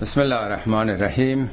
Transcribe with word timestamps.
بسم 0.00 0.20
الله 0.20 0.36
الرحمن 0.36 0.90
الرحیم 0.90 1.50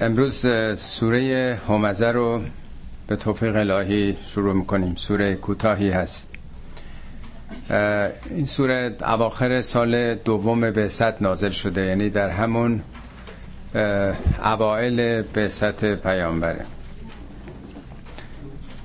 امروز 0.00 0.46
سوره 0.74 1.58
همزه 1.68 2.10
رو 2.12 2.42
به 3.06 3.16
توفیق 3.16 3.56
الهی 3.56 4.16
شروع 4.26 4.54
می‌کنیم. 4.54 4.94
سوره 4.94 5.34
کوتاهی 5.34 5.90
هست. 5.90 6.28
این 8.30 8.44
سوره 8.44 8.96
اواخر 9.00 9.60
سال 9.62 10.14
دوم 10.14 10.70
بعثت 10.70 11.22
نازل 11.22 11.50
شده 11.50 11.84
یعنی 11.86 12.10
در 12.10 12.28
همون 12.28 12.82
اوائل 14.44 15.22
بعثت 15.22 15.94
پیامبره. 15.94 16.64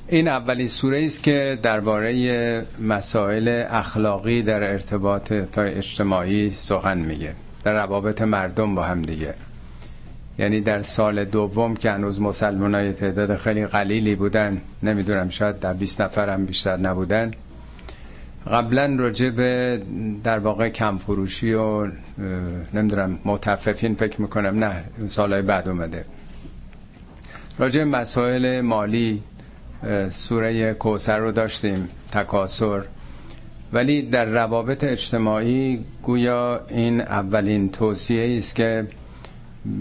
این 0.07 0.27
اولین 0.27 0.67
سوره 0.67 1.05
است 1.05 1.23
که 1.23 1.59
درباره 1.61 2.65
مسائل 2.81 3.63
اخلاقی 3.69 4.41
در 4.41 4.63
ارتباط 4.63 5.33
تا 5.33 5.61
اجتماعی 5.61 6.51
سخن 6.51 6.97
میگه. 6.97 7.33
در 7.63 7.73
روابط 7.73 8.21
مردم 8.21 8.75
با 8.75 8.83
هم 8.83 9.01
دیگه. 9.01 9.33
یعنی 10.39 10.61
در 10.61 10.81
سال 10.81 11.25
دوم 11.25 11.75
که 11.75 11.91
هنوز 11.91 12.21
مسلمان 12.21 12.75
های 12.75 12.93
تعداد 12.93 13.35
خیلی 13.35 13.65
قلیلی 13.65 14.15
بودن 14.15 14.61
نمی‌دونم 14.83 15.29
شاید 15.29 15.59
در 15.59 15.73
20 15.73 16.01
نفر 16.01 16.29
هم 16.29 16.45
بیشتر 16.45 16.77
نبودن 16.77 17.31
قبلا 18.51 18.95
راجع 18.99 19.29
به 19.29 19.81
در 20.23 20.39
واقع 20.39 20.69
کم 20.69 20.97
فروشی 20.97 21.53
و 21.53 21.87
نمی‌دونم 22.73 23.19
متففین 23.25 23.95
فکر 23.95 24.21
می‌کنم 24.21 24.63
نه 24.63 24.83
سالهای 25.07 25.41
بعد 25.41 25.69
اومده. 25.69 26.05
راجع 27.59 27.83
مسائل 27.83 28.61
مالی 28.61 29.23
سوره 30.09 30.73
کوسر 30.73 31.17
رو 31.19 31.31
داشتیم 31.31 31.87
تکاسر 32.11 32.81
ولی 33.73 34.01
در 34.01 34.25
روابط 34.25 34.83
اجتماعی 34.83 35.85
گویا 36.03 36.61
این 36.67 37.01
اولین 37.01 37.69
توصیه 37.71 38.37
است 38.37 38.55
که 38.55 38.87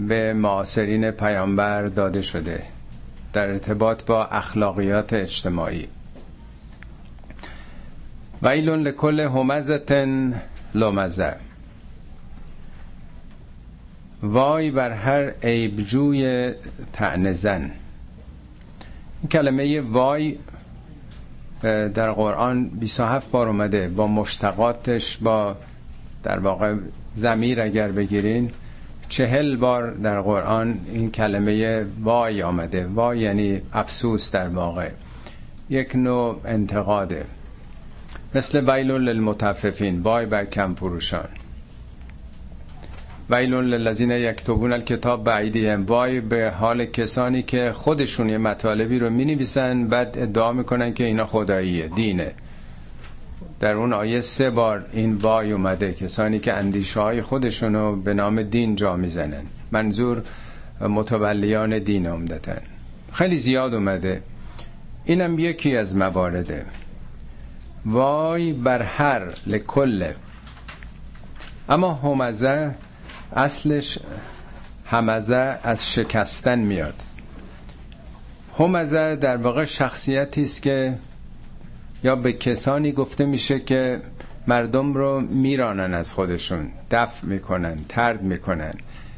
به 0.07 0.33
معاصرین 0.33 1.11
پیامبر 1.11 1.85
داده 1.85 2.21
شده 2.21 2.63
در 3.33 3.47
ارتباط 3.49 4.05
با 4.05 4.25
اخلاقیات 4.25 5.13
اجتماعی. 5.13 5.87
ویل 8.43 8.69
لکل 8.69 9.19
همزتن 9.19 10.41
لومزه 10.75 11.35
وای 14.23 14.71
بر 14.71 14.91
هر 14.91 15.29
عیبجوی 15.43 16.53
تعنزن 16.93 17.71
کلمه 19.27 19.81
وای 19.81 20.37
در 21.93 22.11
قرآن 22.11 22.65
27 22.69 23.31
بار 23.31 23.47
اومده. 23.47 23.87
با 23.87 24.07
مشتقاتش 24.07 25.17
با 25.17 25.55
در 26.23 26.39
واقع 26.39 26.75
زمیر 27.13 27.61
اگر 27.61 27.91
بگیرین 27.91 28.51
چهل 29.09 29.55
بار 29.55 29.91
در 29.91 30.21
قرآن 30.21 30.79
این 30.93 31.11
کلمه 31.11 31.85
وای 32.03 32.41
آمده. 32.43 32.87
وای 32.87 33.19
یعنی 33.19 33.61
افسوس 33.73 34.31
در 34.31 34.47
واقع. 34.47 34.89
یک 35.69 35.95
نوع 35.95 36.41
انتقاده. 36.45 37.25
مثل 38.35 38.69
ویل 38.69 38.91
للمتففین 38.91 39.99
وای 40.01 40.25
بر 40.25 40.45
کم 40.45 40.73
فروشان 40.73 41.27
ویل 43.29 43.53
للذین 43.53 44.11
یکتبون 44.11 44.73
الکتاب 44.73 45.23
بعیدیهم. 45.23 45.85
وای 45.85 46.21
به 46.21 46.53
حال 46.59 46.85
کسانی 46.85 47.43
که 47.43 47.71
خودشون 47.71 48.29
یه 48.29 48.37
مطالبی 48.37 48.99
رو 48.99 49.09
می 49.09 49.25
نویسن 49.25 49.87
بعد 49.87 50.17
ادعا 50.19 50.51
می‌کنن 50.51 50.93
که 50.93 51.03
اینا 51.03 51.25
خداییه 51.25 51.87
دینه. 51.87 52.31
در 53.59 53.73
اون 53.73 53.93
آیه 53.93 54.21
سه 54.21 54.49
بار 54.49 54.85
این 54.93 55.13
وای 55.13 55.51
اومده 55.51 55.93
کسانی 55.93 56.39
که 56.39 56.53
اندیشه 56.53 56.99
های 56.99 57.21
خودشونو 57.21 57.95
به 57.95 58.13
نام 58.13 58.43
دین 58.43 58.75
جا 58.75 58.95
می‌زنن. 58.95 59.43
منظور 59.71 60.23
متولیان 60.81 61.79
دین 61.79 62.07
عمدتن 62.07 62.61
خیلی 63.13 63.37
زیاد 63.37 63.73
اومده. 63.73 64.21
اینم 65.05 65.39
یکی 65.39 65.77
از 65.77 65.95
موارده 65.95 66.65
وای 67.85 68.53
بر 68.53 68.81
هر 68.81 69.21
لکل. 69.47 70.05
اما 71.69 71.93
همزه 71.93 72.75
اصلش 73.35 73.99
همزه 74.85 75.59
از 75.63 75.93
شکستن 75.93 76.59
میاد. 76.59 77.03
همزه 78.59 79.15
در 79.15 79.37
واقع 79.37 79.65
شخصیتی 79.65 80.43
است 80.43 80.61
که 80.61 80.97
یا 82.03 82.15
به 82.15 82.33
کسانی 82.33 82.91
گفته 82.91 83.25
میشه 83.25 83.59
که 83.59 84.01
مردم 84.47 84.93
رو 84.93 85.21
میرانن 85.21 85.93
از 85.93 86.11
خودشون 86.11 86.71
دفع 86.91 87.25
می‌کنن 87.27 87.77
ترد 87.89 88.21
می‌کنن 88.21 88.73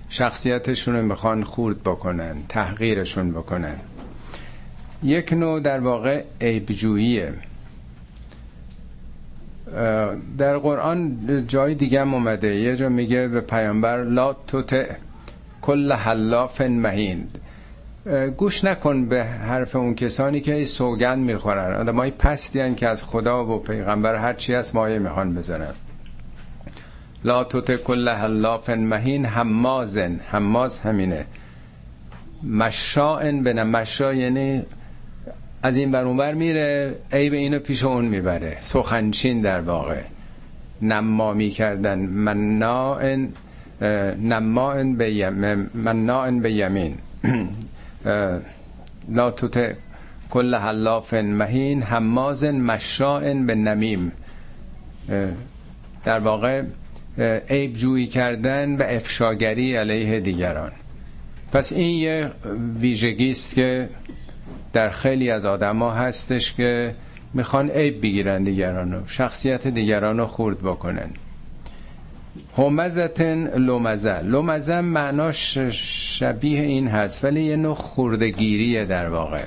شخصیتشون 0.10 0.96
رو 0.96 1.02
می‌خوان 1.02 1.44
خورد 1.44 1.84
بکنن 1.84 2.36
تحقیرشون 2.50 3.32
بکنن. 3.32 3.76
یک 5.04 5.34
نوع 5.34 5.60
در 5.60 5.80
واقع 5.80 6.24
عیبجوییه. 6.42 7.34
در 10.38 10.58
قرآن 10.58 11.18
جای 11.48 11.76
دیگه 11.76 12.02
هم 12.02 12.14
اومده. 12.14 12.56
یه 12.56 12.76
جا 12.76 12.90
میگه 12.90 13.28
به 13.28 13.42
پیامبر 13.42 14.04
لا 14.04 14.34
توت 14.34 14.86
کل 15.62 15.92
حلاف 15.92 16.62
مهین. 16.62 17.28
گوش 18.38 18.64
نکن 18.64 19.06
به 19.06 19.24
حرف 19.24 19.76
اون 19.76 19.96
کسانی 19.96 20.42
که 20.42 20.66
سوگند 20.66 21.20
می‌خورن. 21.20 21.76
آدم 21.76 21.96
های 21.96 22.12
پستی 22.12 22.76
که 22.76 22.88
از 22.88 23.04
خدا 23.04 23.46
و 23.46 23.60
پیغمبر 23.60 24.16
هر 24.16 24.34
چی 24.34 24.54
هست 24.54 24.76
مایه 24.76 25.00
می‌خوان 25.00 25.36
بزنن. 25.36 25.74
لا 27.24 27.44
توت 27.44 27.76
کل 27.76 28.10
حلاف 28.10 28.70
مهین 28.70 29.26
همازن 29.26 30.20
هماز 30.32 30.80
همینه. 30.80 31.26
مشاعن 32.44 33.44
به 33.44 33.64
مشا 33.64 34.14
یعنی 34.14 34.64
از 35.64 35.78
این 35.78 35.92
بر 35.92 36.04
اونور 36.04 36.34
میره 36.34 36.96
عیب 37.12 37.34
اینو 37.34 37.60
پیش 37.60 37.84
اون 37.84 38.06
می‌بره. 38.06 38.58
سخنچین 38.62 39.42
در 39.42 39.62
واقع. 39.62 40.02
نمامی 40.82 41.50
کردن 41.50 42.00
منائن 42.00 43.30
نمائن 44.22 44.96
به 44.96 45.12
یمین 45.14 45.70
منائن 45.74 46.40
به 46.40 46.52
یمین. 46.52 46.96
لا 49.10 49.32
توت 49.32 49.76
کل 50.30 50.56
حلاف 50.56 51.14
مهین 51.14 51.82
هماز 51.82 52.44
مشاعن 52.44 53.46
به 53.46 53.56
نمیم. 53.56 54.12
در 56.04 56.20
واقع 56.20 56.64
عیب 57.50 57.74
جویی 57.74 58.08
کردن 58.08 58.76
و 58.76 58.84
افشاگری 58.88 59.76
علیه 59.76 60.20
دیگران. 60.20 60.72
پس 61.54 61.74
این 61.74 61.98
یه 61.98 62.32
ویژگی 62.80 63.30
است 63.30 63.56
که 63.56 63.90
در 64.78 64.90
خیلی 64.90 65.32
از 65.32 65.46
آدما 65.46 65.92
هستش 65.92 66.54
که 66.54 66.96
می‌خوان 67.34 67.70
عیب 67.70 68.02
بگیرن 68.02 68.44
دیگرانو 68.44 69.00
شخصیت 69.08 69.68
دیگرانو 69.68 70.26
خورد 70.26 70.62
بکنن. 70.62 71.10
همزتن 72.58 73.58
لومزه 73.58 74.22
لومزه 74.22 74.82
معناش 74.82 75.58
شبیه 76.18 76.62
این 76.62 76.88
هست 76.88 77.24
ولی 77.24 77.44
یه 77.44 77.56
نوع 77.56 77.76
خوردگیریه 77.76 78.86
در 78.86 79.10
واقع. 79.10 79.44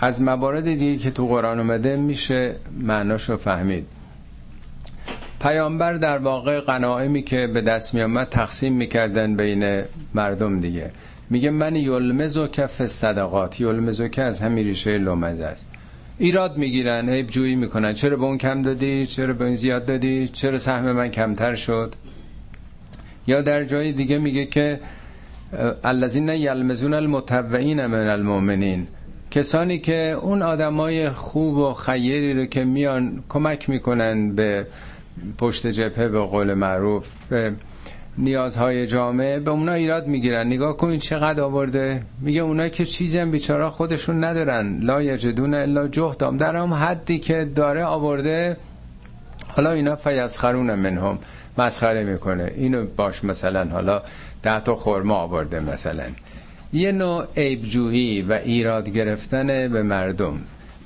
از 0.00 0.22
موارد 0.22 0.64
دیگه 0.64 0.96
که 0.96 1.10
تو 1.10 1.26
قرآن 1.26 1.58
اومده 1.58 1.96
میشه 1.96 2.54
معناش 2.80 3.30
رو 3.30 3.36
فهمید. 3.36 3.86
پیامبر 5.40 5.92
در 5.92 6.18
واقع 6.18 6.60
قناعمی 6.60 7.22
که 7.22 7.46
به 7.46 7.60
دست 7.60 7.94
میامد 7.94 8.28
تقسیم 8.28 8.72
می‌کردن 8.72 9.36
بین 9.36 9.82
مردم 10.14 10.60
دیگه. 10.60 10.90
میگه 11.30 11.50
من 11.50 11.76
یلمزو 11.76 12.46
کف 12.46 12.86
صدقات. 12.86 13.60
یلمزو 13.60 14.08
که 14.08 14.22
از 14.22 14.40
همین 14.40 14.66
ریشه 14.66 14.98
لومزه 14.98 15.44
است. 15.44 15.64
ایراد 16.18 16.56
می‌گیرن 16.56 17.08
عیب 17.08 17.26
جویی 17.26 17.54
می‌کنن. 17.54 17.94
چرا 17.94 18.16
به 18.16 18.24
اون 18.24 18.38
کم 18.38 18.62
دادی؟ 18.62 19.06
چرا 19.06 19.34
به 19.34 19.44
اون 19.44 19.54
زیاد 19.54 19.86
دادی؟ 19.86 20.28
چرا 20.28 20.58
سهم 20.58 20.92
من 20.92 21.08
کمتر 21.08 21.54
شد؟ 21.54 21.94
یا 23.26 23.42
در 23.42 23.64
جای 23.64 23.92
دیگه 23.92 24.18
میگه 24.18 24.46
که 24.46 24.80
الذین 25.84 26.28
یلمزون 26.28 26.94
المتوعین 26.94 27.86
من 27.86 28.06
المؤمنین. 28.06 28.86
کسانی 29.30 29.78
که 29.78 30.18
اون 30.22 30.42
آدمای 30.42 31.10
خوب 31.10 31.56
و 31.56 31.74
خیری 31.74 32.34
رو 32.34 32.46
که 32.46 32.64
میان 32.64 33.22
کمک 33.28 33.70
می‌کنن 33.70 34.34
به 34.34 34.66
پشت 35.38 35.66
جبهه 35.66 36.08
به 36.08 36.20
قول 36.20 36.54
معروف 36.54 37.06
به 37.28 37.52
نیازهای 38.18 38.86
جامعه 38.86 39.38
به 39.40 39.50
اونا 39.50 39.72
ایراد 39.72 40.06
می‌گیرن. 40.06 40.46
نگاه 40.46 40.76
کن 40.76 40.98
چقدر 40.98 41.42
آورده. 41.42 42.02
میگه 42.20 42.40
اونا 42.40 42.68
که 42.68 42.84
چیزی 42.84 43.18
هم 43.18 43.38
خودشون 43.70 44.24
ندارن. 44.24 44.78
لا 44.82 45.02
یجدون 45.02 45.54
الا 45.54 45.88
جهدام 45.88 46.36
در 46.36 46.56
هم 46.56 46.74
حدی 46.74 47.18
که 47.18 47.44
داره 47.44 47.84
آورده 47.84 48.56
حالا 49.48 49.72
اینا 49.72 49.96
فیسخرون 49.96 50.74
منهم. 50.74 51.18
مسخره 51.58 52.04
می‌کنه. 52.04 52.52
اینو 52.56 52.86
باش 52.96 53.24
مثلا 53.24 53.64
حالا 53.64 54.02
ده 54.42 54.60
تا 54.60 54.76
خورما 54.76 55.14
آورده 55.14 55.60
مثلا. 55.60 56.04
یه 56.72 56.92
نوع 56.92 57.24
عیبجویی 57.36 58.22
و 58.22 58.32
ایراد 58.32 58.88
گرفتن 58.88 59.46
به 59.46 59.82
مردم. 59.82 60.38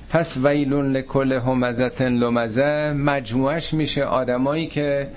پس 0.09 0.37
ویلون 0.43 0.91
لکل 0.91 1.33
همزتن 1.33 2.13
لمزه 2.13 2.93
مجموعش 2.93 3.73
میشه 3.73 4.03
آدمایی 4.03 4.67
که 4.67 5.07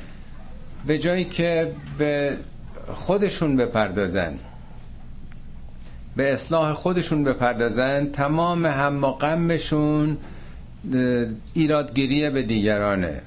به 0.87 0.99
جایی 0.99 1.25
که 1.25 1.73
به 1.99 2.37
خودشون 2.95 3.57
بپردازن 3.57 4.39
به 6.17 6.33
اصلاح 6.33 6.73
خودشون 6.73 7.25
بپردازن 7.25 8.07
تمام 8.07 8.67
هم 8.67 9.05
و 9.05 9.11
غمشون 9.11 10.17
ایرادگیری 11.55 12.31
به 12.31 12.43
دیگرانه. 12.43 13.21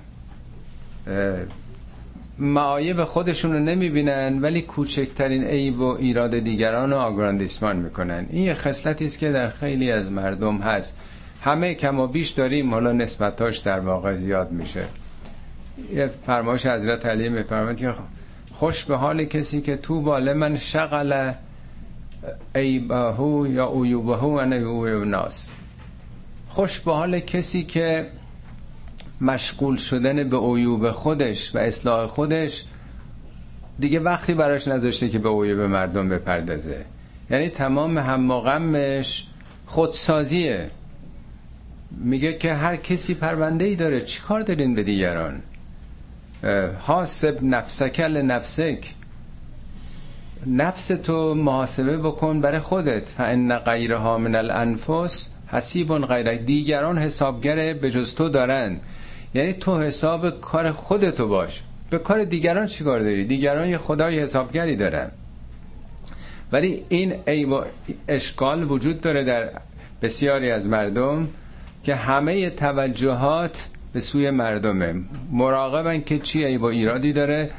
معایب 2.39 3.03
خودشون 3.03 3.53
رو 3.53 3.59
نمی‌بینن 3.59 4.41
ولی 4.41 4.61
کوچکترین 4.61 5.43
عیب 5.43 5.79
و 5.79 5.83
ایراد 5.83 6.39
دیگران 6.39 6.91
رو 6.91 6.97
آگراندیسمان 6.97 7.75
می‌کنن. 7.75 8.25
این 8.29 8.43
یه 8.43 8.53
خصلتی 8.53 9.05
است 9.05 9.19
که 9.19 9.31
در 9.31 9.49
خیلی 9.49 9.91
از 9.91 10.11
مردم 10.11 10.57
هست. 10.57 10.97
همه 11.41 11.73
کم 11.73 11.99
و 11.99 12.07
بیش 12.07 12.29
داریم 12.29 12.73
حالا 12.73 12.91
نسبتاش 12.91 13.57
در 13.57 13.79
واقع 13.79 14.15
زیاد 14.15 14.51
میشه. 14.51 14.85
یه 15.93 16.09
فرمایش 16.25 16.65
حضرت 16.65 17.05
علی 17.05 17.29
میفرماید 17.29 17.77
که 17.77 17.93
خوش 18.53 18.85
به 18.85 18.95
حال 18.95 19.25
کسی 19.25 19.61
که 19.61 19.75
تو 19.75 20.01
باله 20.01 20.33
من 20.33 20.57
شغل 20.57 21.31
ایبهو 22.55 23.47
یا 23.47 23.65
اویوبهو 23.65 24.39
و 24.39 24.53
اویوب 24.53 25.03
ناس. 25.03 25.51
خوش 26.49 26.79
به 26.79 26.93
حال 26.93 27.19
کسی 27.19 27.63
که 27.63 28.07
مشغول 29.21 29.77
شدن 29.77 30.29
به 30.29 30.37
عیوب 30.37 30.91
خودش 30.91 31.55
و 31.55 31.57
اصلاح 31.57 32.07
خودش 32.07 32.65
دیگه 33.79 33.99
وقتی 33.99 34.33
براش 34.33 34.67
نذاشته 34.67 35.09
که 35.09 35.19
به 35.19 35.29
عیوب 35.29 35.59
مردم 35.59 36.09
بپردازه. 36.09 36.85
یعنی 37.31 37.49
تمام 37.49 37.97
هم 37.97 38.31
و 38.31 38.39
غمش 38.39 39.27
خودسازیه. 39.65 40.71
میگه 41.91 42.33
که 42.33 42.53
هر 42.53 42.75
کسی 42.75 43.13
پرونده 43.13 43.65
ای 43.65 43.75
داره 43.75 44.01
چیکار 44.01 44.41
دارین 44.41 44.75
به 44.75 44.83
دیگران؟ 44.83 45.41
حاسب 46.79 47.39
نفسک 47.43 47.99
نفس 50.47 50.87
تو 50.87 51.35
محاسبه 51.35 51.97
بکن 51.97 52.41
برای 52.41 52.59
خودت. 52.59 53.09
فان 53.09 53.57
غیرها 53.57 54.17
من 54.17 54.35
الانفس 54.35 55.29
حسیب 55.47 55.97
غیر 55.97 56.35
دیگران 56.35 56.97
حسابگر 56.97 57.73
به 57.73 57.91
جز 57.91 58.15
تو 58.15 58.29
دارن. 58.29 58.79
یعنی 59.33 59.53
تو 59.53 59.81
حساب 59.81 60.41
کار 60.41 60.71
خودتو 60.71 61.27
باش. 61.27 61.63
به 61.89 61.97
کار 61.97 62.23
دیگران 62.23 62.67
چیکار 62.67 62.99
داری؟ 62.99 63.25
دیگران 63.25 63.67
یه 63.67 63.77
خدای 63.77 64.19
حسابگری 64.19 64.75
دارن. 64.75 65.11
ولی 66.51 66.83
این 66.89 67.13
عیب 67.27 67.63
اشکال 68.07 68.71
وجود 68.71 69.01
داره 69.01 69.23
در 69.23 69.49
بسیاری 70.01 70.51
از 70.51 70.69
مردم 70.69 71.27
که 71.83 71.95
همه 71.95 72.49
توجهات 72.49 73.67
به 73.93 73.99
سوی 73.99 74.29
مردمه. 74.29 74.93
مراقبن 75.31 76.01
که 76.01 76.19
چی 76.19 76.43
عیب 76.45 76.61
و 76.61 76.65
ایرادی 76.65 77.13
داره. 77.13 77.49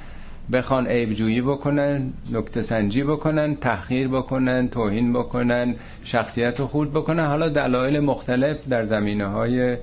بخوان 0.53 0.87
عیب 0.87 1.12
جویی 1.12 1.41
بکنن 1.43 2.12
نکته 2.32 2.62
سنجی 2.62 3.03
بکنن 3.05 3.56
تحقیر 3.56 4.09
بکنن 4.09 4.69
توهین 4.69 5.12
بکنن 5.12 5.75
شخصیت 6.05 6.61
رو 6.61 6.67
خورد 6.67 6.91
بکنن. 6.91 7.27
حالا 7.27 7.49
دلایل 7.49 8.00
مختلف 8.00 8.69
در 8.69 8.85
زمینه 8.85 9.27
های 9.27 9.77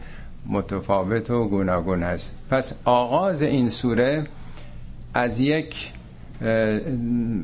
متفاوت 0.46 1.32
و 1.32 1.48
گوناگون 1.48 2.04
هست. 2.04 2.34
پس 2.50 2.74
آغاز 2.86 3.42
این 3.42 3.70
سوره 3.70 4.24
از 5.14 5.40
یک 5.40 5.92
به 6.40 6.82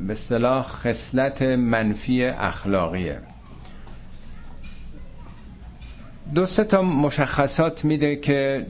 اصطلاح 0.09 0.63
خصلت 0.67 1.41
منفی 1.41 2.23
اخلاقیه. 2.25 3.19
دو 6.35 6.45
تا 6.45 6.81
مشخصات 6.81 7.85
میده 7.85 8.15
که 8.15 8.65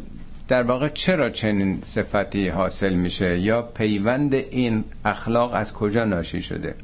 در 0.53 0.63
واقع 0.63 0.89
چرا 0.89 1.29
چنین 1.29 1.79
صفتی 1.81 2.47
حاصل 2.47 2.93
میشه؟ 2.93 3.39
یا 3.39 3.61
پیوند 3.61 4.33
این 4.33 4.83
اخلاق 5.05 5.53
از 5.53 5.73
کجا 5.73 6.03
ناشی 6.03 6.41
شده؟ 6.41 6.75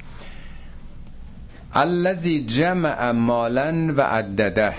الذی 1.74 2.46
جمع 2.46 3.12
مالا 3.12 3.94
و 3.98 4.02
عدده. 4.02 4.74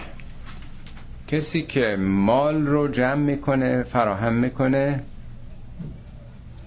کسی 1.29 1.63
که 1.63 1.97
مال 2.01 2.67
رو 2.67 2.89
جمع 2.89 3.15
می‌کنه 3.15 3.83
فراهم 3.83 4.33
می‌کنه 4.33 5.03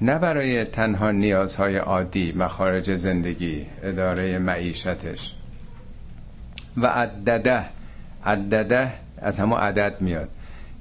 نه 0.02 0.18
برای 0.20 0.66
تنها 0.66 1.12
نیازهای 1.12 1.78
عادی 1.78 2.32
مخارج 2.32 2.96
زندگی 2.96 3.66
اداره 3.84 4.40
معیشتش. 4.40 5.36
و 6.78 6.88
عدده 6.88 7.66
عدده 8.26 8.94
از 9.18 9.40
همون 9.40 9.60
عدد 9.60 10.02
میاد. 10.02 10.30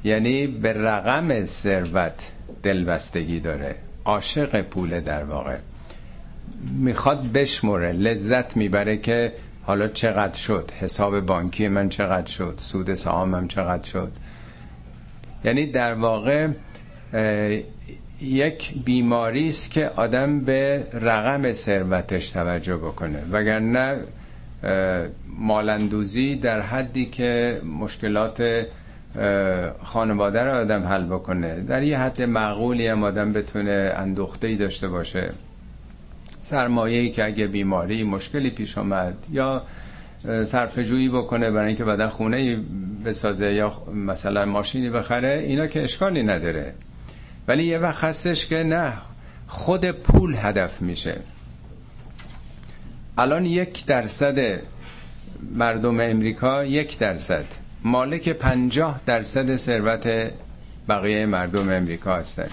یعنی 0.05 0.47
به 0.47 0.73
رقم 0.73 1.45
ثروت 1.45 2.33
دلبستگی 2.63 3.41
داره. 3.41 3.75
عاشق 4.05 4.63
پوله 4.63 5.01
در 5.01 5.25
واقع. 5.25 5.57
می‌خواد 6.79 7.33
بشمره 7.33 7.93
لذت 7.93 8.57
می‌بره 8.57 8.97
که 8.97 9.33
حالا 9.63 9.89
چقدر 9.89 10.39
شد 10.39 10.71
حساب 10.81 11.21
بانکی 11.21 11.69
من 11.69 11.89
چقدر 11.89 12.27
شد 12.27 12.55
سود 12.57 12.95
سهامم 12.95 13.49
چقدر 13.49 13.89
شد. 13.89 14.13
یعنی 15.45 15.67
در 15.67 15.95
واقع 15.95 16.49
یک 18.21 18.73
بیماری 18.85 19.49
است 19.49 19.71
که 19.71 19.89
آدم 19.89 20.41
به 20.41 20.87
رقم 20.93 21.53
ثروتش 21.53 22.31
توجه 22.31 22.77
بکنه. 22.77 23.23
وگرنه 23.33 23.97
مالندوزی 25.39 26.37
در 26.37 26.61
حدی 26.61 27.07
که 27.07 27.61
مشکلات 27.81 28.67
خانواده 29.85 30.45
رو 30.45 30.55
آدم 30.55 30.83
حل 30.83 31.05
بکنه. 31.05 31.61
در 31.61 31.83
یه 31.83 31.99
حد 31.99 32.23
معقولی 32.23 32.87
هم 32.87 33.03
آدم 33.03 33.33
بتونه 33.33 33.93
اندوخته 33.97 34.47
ای 34.47 34.57
داشته 34.57 34.89
باشه. 34.89 35.33
سرمایه‌ای 36.41 37.11
که 37.11 37.25
اگه 37.25 37.47
بیماری 37.47 38.03
مشکلی 38.03 38.51
پیش 38.51 38.79
آمد 38.79 39.15
یا 39.33 39.63
صرفه 40.45 41.09
بکنه 41.09 41.51
برای 41.51 41.67
اینکه 41.67 41.85
بعدا 41.85 42.09
خونه 42.09 42.59
بسازه 43.05 43.53
یا 43.53 43.73
مثلا 43.95 44.45
ماشینی 44.45 44.91
بخره 44.91 45.45
اینا 45.47 45.67
که 45.67 45.83
اشکالی 45.83 46.23
نداره. 46.23 46.75
ولی 47.49 47.65
یه 47.65 47.79
وقت 47.79 48.05
هستش 48.05 48.47
که 48.47 48.63
نه 48.63 48.93
خود 49.47 49.91
پول 49.91 50.37
هدف 50.39 50.83
میشه. 50.83 51.21
الان 53.19 53.47
یک 53.47 53.87
درصد 53.87 54.61
مردم 55.55 56.01
امریکا 56.01 56.65
یک 56.65 56.99
درصد. 56.99 57.45
مالک 57.85 58.29
پنجاه 58.29 59.01
درصد 59.07 59.57
ثروت 59.57 60.33
بقیه 60.89 61.27
مردم 61.27 61.71
امریکا 61.71 62.17
هستن 62.17 62.49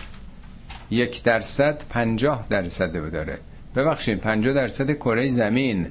یک 0.91 1.23
درصد 1.23 1.83
پنجاه 1.89 2.45
درصد 2.49 3.11
داره. 3.11 3.37
ببخشید 3.75 4.19
50 4.19 4.53
درصد 4.53 4.91
کره 4.91 5.29
زمین 5.29 5.87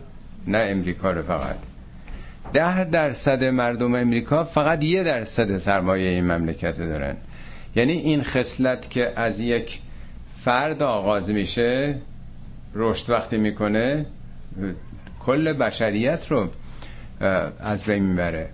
نه 0.46 0.58
امریکا 0.58 1.10
رو 1.10 1.22
فقط. 1.22 1.56
ده 2.52 2.84
درصد 2.84 3.44
مردم 3.44 3.94
امریکا 3.94 4.44
فقط 4.44 4.84
یه 4.84 5.02
درصد 5.02 5.56
سرمایه 5.56 6.10
این 6.10 6.32
مملکت 6.32 6.78
دارن. 6.78 7.16
یعنی 7.76 7.92
این 7.92 8.22
خصلت 8.22 8.90
که 8.90 9.12
از 9.16 9.40
یک 9.40 9.80
فرد 10.40 10.82
آغاز 10.82 11.30
میشه 11.30 11.94
رشد 12.74 13.10
وقتی 13.10 13.36
می‌کنه 13.36 14.06
کل 15.20 15.52
بشریت 15.52 16.26
رو 16.28 16.48
از 17.60 17.84
بین 17.84 18.02
می‌بره. 18.02 18.48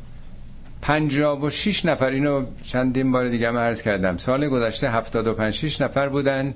پنجاب 0.84 1.42
و 1.42 1.50
شیش 1.50 1.84
نفر 1.84 2.06
اینو 2.08 2.44
چندین 2.62 3.12
بار 3.12 3.28
دیگه 3.28 3.48
هم 3.48 3.56
عرض 3.56 3.82
کردم. 3.82 4.16
سال 4.16 4.48
گذشته 4.48 4.90
هفتاد 4.90 5.26
و 5.26 5.34
پنج 5.34 5.54
شیش 5.54 5.80
نفر 5.80 6.08
بودن 6.08 6.54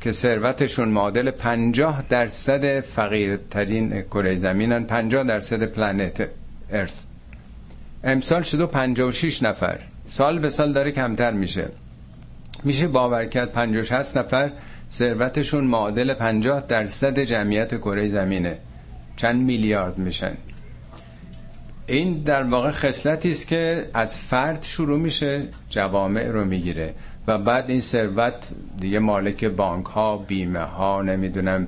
که 0.00 0.12
ثروتشون 0.12 0.88
معادل 0.88 1.30
50 1.30 2.04
درصد 2.08 2.80
فقیرترین 2.80 4.02
کره 4.02 4.36
زمینن 4.36 4.84
50 4.84 5.24
درصد 5.24 5.62
پلنت 5.64 6.28
ارث. 6.72 6.92
امسال 8.04 8.42
شده 8.42 8.66
56 8.66 9.42
نفر. 9.42 9.78
سال 10.06 10.38
به 10.38 10.50
سال 10.50 10.72
داره 10.72 10.90
کمتر 10.92 11.30
میشه. 11.30 11.68
میشه 12.64 12.88
باور 12.88 13.24
کرد 13.26 13.52
56 13.52 14.16
نفر 14.16 14.50
ثروتشون 14.90 15.64
معادل 15.64 16.14
50 16.14 16.66
درصد 16.66 17.18
جمعیت 17.18 17.74
کره 17.78 18.08
زمینه. 18.08 18.58
چند 19.16 19.42
میلیارد 19.42 19.98
میشن. 19.98 20.36
این 21.88 22.12
در 22.12 22.42
واقع 22.42 22.70
خصلتی 22.70 23.30
است 23.30 23.46
که 23.48 23.86
از 23.94 24.18
فرد 24.18 24.62
شروع 24.62 24.98
میشه 24.98 25.48
جوامع 25.70 26.26
رو 26.26 26.44
می‌گیره 26.44 26.94
و 27.26 27.38
بعد 27.38 27.70
این 27.70 27.80
ثروت 27.80 28.48
دیگه 28.80 28.98
مالک 28.98 29.44
بانک 29.44 29.86
ها 29.86 30.16
بیمه 30.16 30.60
ها 30.60 31.02
نمی‌دونم 31.02 31.66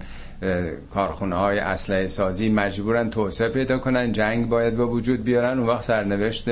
کارخونه 0.90 1.36
های 1.36 1.58
اسلحه 1.58 2.06
سازی 2.06 2.48
مجبورن 2.48 3.10
توسعه 3.10 3.48
پیدا 3.48 3.78
کنن 3.78 4.12
جنگ 4.12 4.48
باید 4.48 4.76
به 4.76 4.84
وجود 4.84 5.24
بیارن. 5.24 5.58
اون 5.58 5.68
وقت 5.68 5.82
سرنوشت 5.82 6.48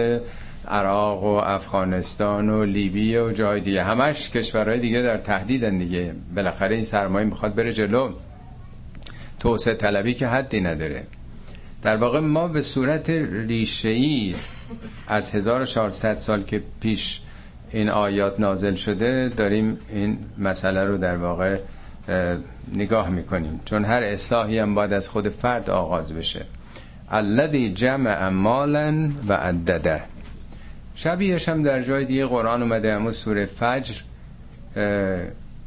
عراق 0.69 1.25
و 1.25 1.27
افغانستان 1.27 2.49
و 2.49 2.65
لیبی 2.65 3.17
و 3.17 3.33
جای 3.33 3.61
دیگه 3.61 3.85
همش 3.85 4.31
کشورهای 4.31 4.81
دیگه 4.81 5.03
در 5.03 5.19
تهدیدن 5.19 5.79
دیگه. 5.79 6.15
بالاخره 6.37 6.75
این 6.75 6.85
سرمایه 6.85 7.27
می‌خواد 7.27 7.55
بره 7.55 7.73
جلو. 7.73 8.13
توسعه 9.41 9.75
طلبی 9.75 10.15
که 10.15 10.27
حدی 10.27 10.61
نداره. 10.61 11.07
در 11.83 11.97
واقع 11.97 12.21
ما 12.21 12.49
به 12.49 12.63
صورت 12.63 13.11
ریشه‌ای 13.11 14.35
از 15.09 15.31
1400 15.31 16.15
سال 16.15 16.43
که 16.43 16.63
پیش 16.81 17.21
این 17.73 17.89
آیات 17.89 18.41
نازل 18.41 18.75
شده 18.75 19.29
داریم 19.37 19.79
این 19.89 20.19
مسئله 20.39 20.85
رو 20.85 20.99
در 20.99 21.17
واقع 21.17 21.59
نگاه 22.75 23.09
می‌کنیم. 23.11 23.61
چون 23.65 23.85
هر 23.85 24.03
اصلاحی 24.03 24.59
هم 24.59 24.75
باید 24.75 24.93
از 24.93 25.09
خود 25.09 25.29
فرد 25.29 25.71
آغاز 25.71 26.13
بشه. 26.13 26.45
الذی 27.11 27.73
جمع 27.73 28.29
مالا 28.29 29.11
و 29.29 29.33
عدده. 29.33 30.03
شبیهش 30.95 31.49
هم 31.49 31.63
در 31.63 31.83
جای 31.83 32.05
دیگه 32.05 32.27
قرآن 32.27 32.63
اومده 32.63 32.95
همون 32.95 33.13
سوره 33.13 33.47
فجر 33.47 33.95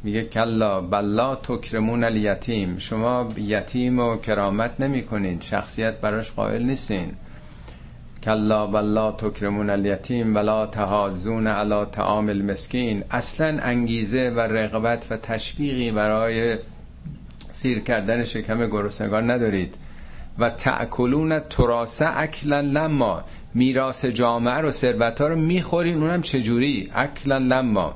میگه 0.04 0.22
کلا 0.22 0.80
بلا 0.80 1.34
تکرمون 1.34 2.04
الیتیم. 2.04 2.78
شما 2.78 3.28
یتیم 3.36 3.98
و 3.98 4.16
کرامت 4.16 4.80
نمی 4.80 5.02
کنید 5.02 5.42
شخصیت 5.42 6.00
براش 6.00 6.32
قائل 6.32 6.62
نیستین. 6.62 7.12
کلا 8.24 8.66
بلا 8.66 9.12
تکرمون 9.12 9.70
الیتیم 9.70 10.34
ولا 10.34 10.66
تهازون 10.66 11.46
علی 11.46 11.84
تعام 11.92 12.28
المسکین. 12.28 13.04
اصلا 13.10 13.58
انگیزه 13.62 14.30
و 14.30 14.40
رغبت 14.40 15.06
و 15.10 15.16
تشویقی 15.16 15.90
برای 15.90 16.58
سیر 17.50 17.78
کردن 17.78 18.24
شکم 18.24 18.66
گرسنگان 18.66 19.30
ندارید. 19.30 19.74
و 20.38 20.50
تأکلون 20.50 21.40
تراسه 21.40 22.18
اکلا 22.18 22.60
لما. 22.60 23.24
میراث 23.54 24.04
جامعه 24.04 24.54
رو 24.54 24.70
ثروت 24.70 25.20
ها 25.20 25.28
رو 25.28 25.36
می‌خورین. 25.36 26.02
اونم 26.02 26.22
چجوری؟ 26.22 26.90
اکلا 26.94 27.38
لما. 27.38 27.94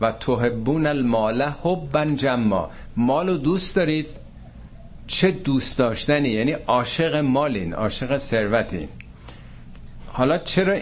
و 0.00 0.12
تحبون 0.12 0.86
المال 0.86 1.42
حبا 1.42 2.04
جما. 2.04 2.70
مالو 2.96 3.36
دوست 3.36 3.76
دارید؟ 3.76 4.06
چه 5.06 5.30
دوست 5.30 5.78
داشتنی؟ 5.78 6.28
یعنی 6.28 6.52
عاشق 6.52 7.16
مالین 7.16 7.74
عاشق 7.74 8.16
ثروتین. 8.16 8.88
حالا 10.06 10.38
چرا 10.38 10.78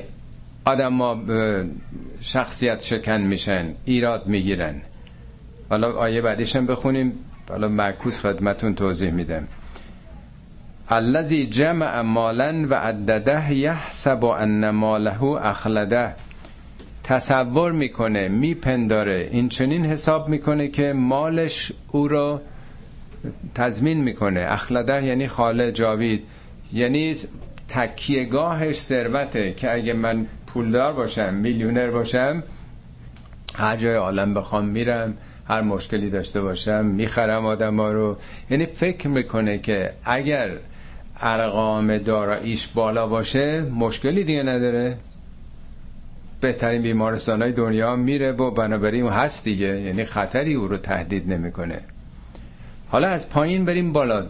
آدم 0.64 0.98
ها 0.98 1.20
شخصیت 2.20 2.82
شکن 2.82 3.20
میشن 3.20 3.74
ایراد 3.84 4.26
می‌گیرن؟ 4.26 4.80
حالا 5.70 5.92
آیه 5.92 6.20
بعدیشم 6.20 6.66
بخونیم. 6.66 7.12
حالا 7.48 7.68
معکوس 7.68 8.20
خدمتون 8.20 8.74
توضیح 8.74 9.10
میدم. 9.10 9.48
الذي 10.88 11.46
جمع 11.46 12.00
مالا 12.00 12.66
و 12.70 12.74
عدده 12.74 13.54
یحسب 13.54 14.24
ان 14.24 14.70
ماله 14.70 15.22
اخلده. 15.22 16.14
تصور 17.04 17.72
می‌کنه 17.72 18.28
میپنداره. 18.28 19.28
این 19.32 19.48
چنین 19.48 19.86
حساب 19.86 20.28
می‌کنه 20.28 20.68
که 20.68 20.92
مالش 20.92 21.72
او 21.92 22.08
رو 22.08 22.40
تضمین 23.54 24.00
می‌کنه. 24.00 24.46
اخلده 24.48 25.04
یعنی 25.04 25.28
خاله 25.28 25.72
جاوید. 25.72 26.22
یعنی 26.72 27.14
تکیهگاهش 27.68 28.80
ثروته 28.80 29.52
که 29.52 29.74
اگه 29.74 29.92
من 29.92 30.26
پولدار 30.46 30.92
باشم 30.92 31.34
میلیونر 31.34 31.90
باشم 31.90 32.42
هر 33.54 33.76
جای 33.76 33.94
عالم 33.94 34.34
بخوام 34.34 34.64
میرم 34.64 35.14
هر 35.48 35.60
مشکلی 35.60 36.10
داشته 36.10 36.40
باشم 36.42 36.84
می‌خرم 36.84 37.46
آدم 37.46 37.76
ها 37.76 37.92
رو. 37.92 38.16
یعنی 38.50 38.66
فکر 38.66 39.08
می‌کنه 39.08 39.58
که 39.58 39.92
اگر 40.04 40.50
ارقام 41.20 41.98
داراییش 41.98 42.68
بالا 42.68 43.06
باشه 43.06 43.60
مشکلی 43.60 44.24
دیگه 44.24 44.42
نداره. 44.42 44.96
بهترین 46.44 46.82
بیمارستان 46.82 47.42
های 47.42 47.52
دنیا 47.52 47.96
میره 47.96 48.32
و 48.32 48.50
بنابراین 48.50 49.06
هست 49.06 49.44
دیگه. 49.44 49.80
یعنی 49.80 50.04
خطری 50.04 50.54
او 50.54 50.68
رو 50.68 50.76
تهدید 50.76 51.32
نمی‌کنه. 51.32 51.80
حالا 52.88 53.08
از 53.08 53.30
پایین 53.30 53.64
بریم 53.64 53.92
بالا. 53.92 54.26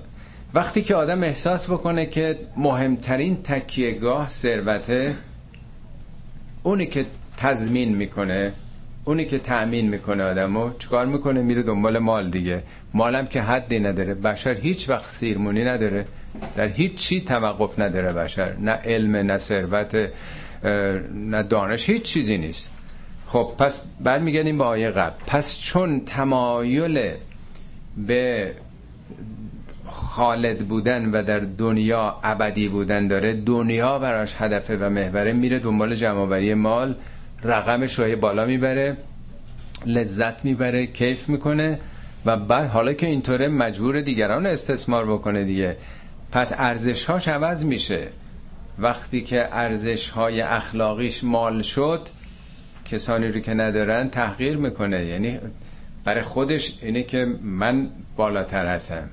وقتی 0.54 0.83
که 0.83 0.94
آدم 0.94 1.23
احساس 1.23 1.71
بکنه 1.71 2.06
که 2.06 2.38
مهمترین 2.56 3.42
تکیهگاه 3.42 4.28
ثروته 4.28 5.14
اونی 6.62 6.87
که 6.87 7.06
تضمین 7.37 7.97
می‌کنه 7.97 8.52
اونی 9.04 9.25
که 9.25 9.38
تأمین 9.38 9.88
می‌کنه 9.88 10.25
آدمو 10.25 10.71
چیکار 10.78 11.06
می‌کنه؟ 11.06 11.42
میره 11.42 11.62
دنبال 11.62 11.99
مال 11.99 12.30
دیگه. 12.30 12.62
مالم 12.94 13.26
که 13.26 13.42
حدی 13.42 13.80
نداره. 13.80 14.14
بشر 14.14 14.54
هیچ 14.54 14.88
وقت 14.88 15.11
سیرمونی 15.11 15.64
نداره. 15.64 16.04
در 16.56 16.68
هیچ 16.68 16.94
چی 16.94 17.21
توقف 17.21 17.78
نداره 17.78 18.12
بشر. 18.12 18.56
نه 18.61 18.73
علم 18.73 19.16
نه 19.16 19.38
ثروت. 19.38 20.09
نه 21.14 21.42
دانش 21.42 21.90
هیچ 21.90 22.02
چیزی 22.02 22.38
نیست. 22.38 22.68
خب 23.26 23.52
پس 23.59 23.83
برمیگردیم 24.00 24.59
به 24.59 24.64
آیه 24.64 24.90
قبل. 24.90 25.16
پس 25.26 25.59
چون 25.61 26.00
تمایل 26.00 27.11
به 27.97 28.52
خالد 29.87 30.59
بودن 30.68 31.11
و 31.11 31.23
در 31.23 31.38
دنیا 31.38 32.16
ابدی 32.23 32.68
بودن 32.68 33.09
داره 33.09 33.33
دنیا 33.33 33.99
براش 33.99 34.35
هدفه 34.38 34.76
و 34.76 34.90
محوره 34.90 35.33
میره 35.33 35.59
دنبال 35.59 35.94
جمعآوری 35.94 36.54
مال 36.54 36.94
رقمش 37.42 37.99
رو 37.99 38.16
بالا 38.16 38.44
می‌بره 38.44 38.97
لذت 39.87 40.44
می‌بره 40.44 40.87
کیف 40.87 41.28
می‌کنه 41.28 41.78
و 42.26 42.37
بعد 42.37 42.68
حالا 42.68 42.92
که 42.92 43.06
اینطوره 43.06 43.49
مجبور 43.49 44.00
دیگران 44.00 44.47
استثمار 44.47 45.06
بکنه 45.06 45.44
دیگه. 45.44 45.76
پس 46.33 46.52
ارزش 46.56 47.04
هاش 47.04 47.28
عوض 47.28 47.64
میشه. 47.64 48.09
وقتی 48.78 49.21
که 49.21 49.49
ارزش 49.52 50.09
های 50.09 50.40
اخلاقیش 50.40 51.25
مال 51.25 51.62
شد 51.62 52.09
کسانی 52.85 53.28
رو 53.28 53.40
که 53.40 53.54
ندارن 53.54 54.11
تحقیر 54.11 54.57
می‌کنه. 54.57 55.04
یعنی 55.04 55.38
برای 56.04 56.23
خودش 56.23 56.78
اینه 56.83 57.02
که 57.02 57.26
من 57.43 57.88
بالاتر 58.16 58.66
هستم. 58.66 59.09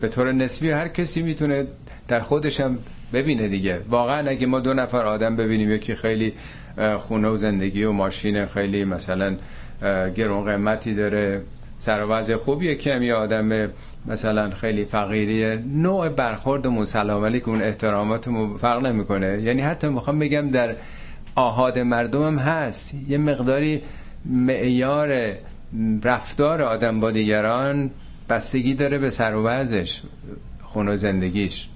به 0.00 0.08
طور 0.08 0.32
نسبی 0.32 0.70
هر 0.70 0.88
کسی 0.88 1.22
می‌تونه 1.22 1.66
در 2.08 2.20
خودشم 2.20 2.78
ببینه 3.12 3.48
دیگه. 3.48 3.80
واقعا 3.88 4.28
اگه 4.28 4.46
ما 4.46 4.60
دو 4.60 4.74
نفر 4.74 5.06
آدم 5.06 5.36
ببینیم 5.36 5.70
یکی 5.70 5.94
خیلی 5.94 6.32
خونه 6.98 7.28
و 7.28 7.36
زندگی 7.36 7.84
و 7.84 7.92
ماشین 7.92 8.46
خیلی 8.46 8.84
مثلا 8.84 9.36
گرون 10.16 10.44
قیمتی 10.44 10.94
داره. 10.94 11.42
سر 11.78 12.04
و 12.04 12.38
خوبیه 12.38 12.74
که 12.74 13.00
یه 13.00 13.14
آدم 13.14 13.70
مثلا 14.06 14.50
خیلی 14.50 14.84
فقیریه. 14.84 15.62
نوع 15.74 16.08
برخورد 16.08 16.66
و 16.66 16.84
سلام 16.84 17.24
علیکم 17.24 17.50
اون 17.50 17.62
احترامات 17.62 18.28
فرق 18.60 18.86
نمی‌کنه. 18.86 19.42
یعنی 19.42 19.62
حتی 19.62 19.88
می‌خوام 19.88 20.18
بگم 20.18 20.50
در 20.50 20.76
آهاد 21.34 21.78
مردمم 21.78 22.38
هست. 22.38 22.94
یه 23.08 23.18
مقداری 23.18 23.82
معیار 24.24 25.32
رفتار 26.02 26.62
آدم 26.62 27.00
با 27.00 27.10
دیگران 27.10 27.90
بستگی 28.28 28.74
داره 28.74 28.98
به 28.98 29.10
سر 29.10 29.34
و 29.34 29.46
وضعش 29.46 30.02
و 30.76 30.96
زندگیش. 30.96 31.68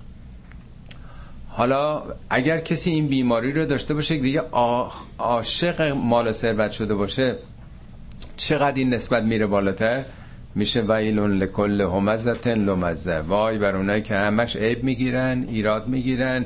حالا 1.48 2.02
اگر 2.30 2.58
کسی 2.58 2.90
این 2.90 3.06
بیماری 3.06 3.52
رو 3.52 3.64
داشته 3.64 3.94
باشه 3.94 4.18
دیگه 4.18 4.42
عاشق 5.18 5.82
مال 5.82 6.28
و 6.28 6.32
ثروت 6.32 6.70
شده 6.70 6.94
باشه 6.94 7.36
چقدر 8.36 8.76
این 8.76 8.94
نسبت 8.94 9.22
میره 9.22 9.46
بالاتر؟ 9.46 10.04
میشه 10.54 10.80
ویلون 10.88 11.38
لکل 11.38 11.80
همزتن 11.80 12.54
لمزه. 12.64 13.18
وای 13.20 13.58
بر 13.58 13.76
اونایی 13.76 14.02
که 14.02 14.14
همش 14.14 14.56
عیب 14.56 14.84
می‌گیرن 14.84 15.44
ایراد 15.48 15.88
می‌گیرن 15.88 16.44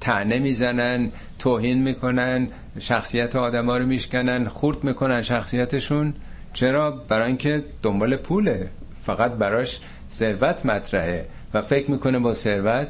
تعنه 0.00 0.38
می‌زنن 0.38 1.10
توهین 1.38 1.82
می‌کنن 1.82 2.48
شخصیت 2.78 3.36
آدم 3.36 3.66
ها 3.66 3.78
رو 3.78 3.86
میشکنن 3.86 4.48
خورد 4.48 4.84
می‌کنن 4.84 5.22
شخصیتشون. 5.22 6.14
چرا؟ 6.52 6.90
برای 6.90 7.26
اینکه 7.26 7.64
دنبال 7.82 8.16
پوله. 8.16 8.68
فقط 9.06 9.32
براش 9.32 9.80
ثروت 10.10 10.66
مطرحه. 10.66 11.26
و 11.54 11.62
فکر 11.62 11.90
می‌کنه 11.90 12.18
با 12.18 12.34
ثروت 12.34 12.88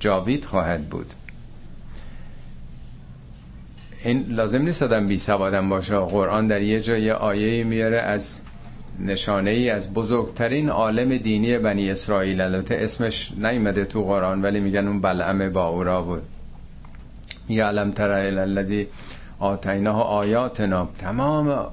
جاوید 0.00 0.44
خواهد 0.44 0.88
بود. 0.88 1.14
این 4.04 4.26
لازم 4.28 4.62
نیست 4.62 4.82
آدم 4.82 5.08
بی 5.08 5.18
سوادم 5.18 5.68
باشه. 5.68 5.96
قرآن 5.96 6.46
در 6.46 6.62
یه 6.62 6.80
جای 6.80 7.10
آیه 7.10 7.64
میاره 7.64 7.98
از 7.98 8.40
نشانه 9.00 9.50
ای 9.50 9.70
از 9.70 9.92
بزرگترین 9.94 10.68
عالم 10.68 11.16
دینی 11.16 11.58
بنی 11.58 11.90
اسرائیل. 11.90 12.40
البته 12.40 12.74
اسمش 12.74 13.32
نیمده 13.36 13.84
تو 13.84 14.04
قرآن 14.04 14.42
ولی 14.42 14.60
میگن 14.60 14.88
اون 14.88 15.00
بلعم 15.00 15.52
با 15.52 15.68
اورا 15.68 16.02
بود. 16.02 16.22
میگه 17.48 17.64
علم 17.64 17.90
تر 17.90 18.10
الذی 18.10 18.86
آتیناه 19.38 20.02
آیاتنا. 20.02 20.88
تمام 20.98 21.66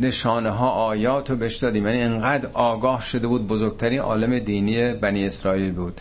نشانه 0.00 0.50
ها 0.50 0.68
آیات 0.70 1.30
رو 1.30 1.36
بهش 1.36 1.56
دادیم. 1.56 1.86
یعنی 1.86 2.02
انقدر 2.02 2.48
آگاه 2.54 3.02
شده 3.02 3.28
بود 3.28 3.46
بزرگترین 3.46 4.00
عالم 4.00 4.38
دینی 4.38 4.92
بنی 4.92 5.26
اسرائیل 5.26 5.72
بود. 5.72 6.00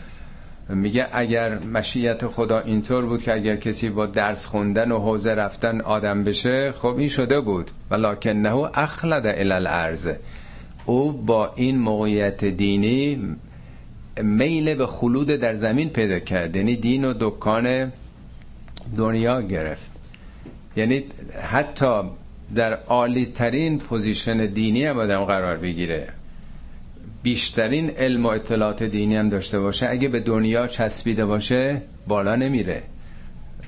میگه 0.76 1.08
اگر 1.12 1.60
مشیت 1.60 2.28
خدا 2.28 2.60
اینطور 2.60 3.06
بود 3.06 3.24
که 3.24 3.34
اگر 3.34 3.56
کسی 3.56 3.90
با 3.90 4.06
درس 4.06 4.46
خوندن 4.46 4.92
و 4.92 5.00
حوزه 5.00 5.34
رفتن 5.34 5.82
آدم 5.82 6.24
بشه 6.24 6.72
خب 6.72 6.96
این 6.98 7.08
شده 7.08 7.40
بود. 7.40 7.72
ولکنه 7.92 8.56
اخلد 8.74 9.28
الی 9.28 9.52
الارض. 9.52 10.12
او 10.86 11.12
با 11.12 11.52
این 11.56 11.80
موقعیت 11.80 12.46
دینی 12.46 13.36
میل 14.24 14.76
به 14.76 14.88
خلود 14.88 15.28
در 15.28 15.56
زمین 15.56 15.90
پیدا 15.90 16.20
کرد. 16.20 16.56
یعنی 16.56 16.76
دین 16.76 17.06
و 17.06 17.14
دکان 17.20 17.92
دنیا 18.98 19.42
گرفت. 19.42 19.92
یعنی 20.76 21.04
حتی 21.52 22.02
در 22.56 22.74
عالی 22.74 23.26
ترین 23.26 23.80
پوزیشن 23.80 24.46
دینی 24.46 24.86
هم 24.86 24.98
آدم 24.98 25.26
قرار 25.26 25.58
بگیره. 25.58 26.08
بیشترین 27.24 27.90
علم 27.90 28.26
و 28.26 28.30
اطلاعات 28.30 28.84
دینی 28.84 29.16
هم 29.16 29.30
داشته 29.30 29.60
باشه. 29.60 29.90
اگه 29.90 30.08
به 30.08 30.20
دنیا 30.20 30.68
چسبیده 30.68 31.26
باشه 31.26 31.82
بالا 32.08 32.36
نمیره. 32.36 32.84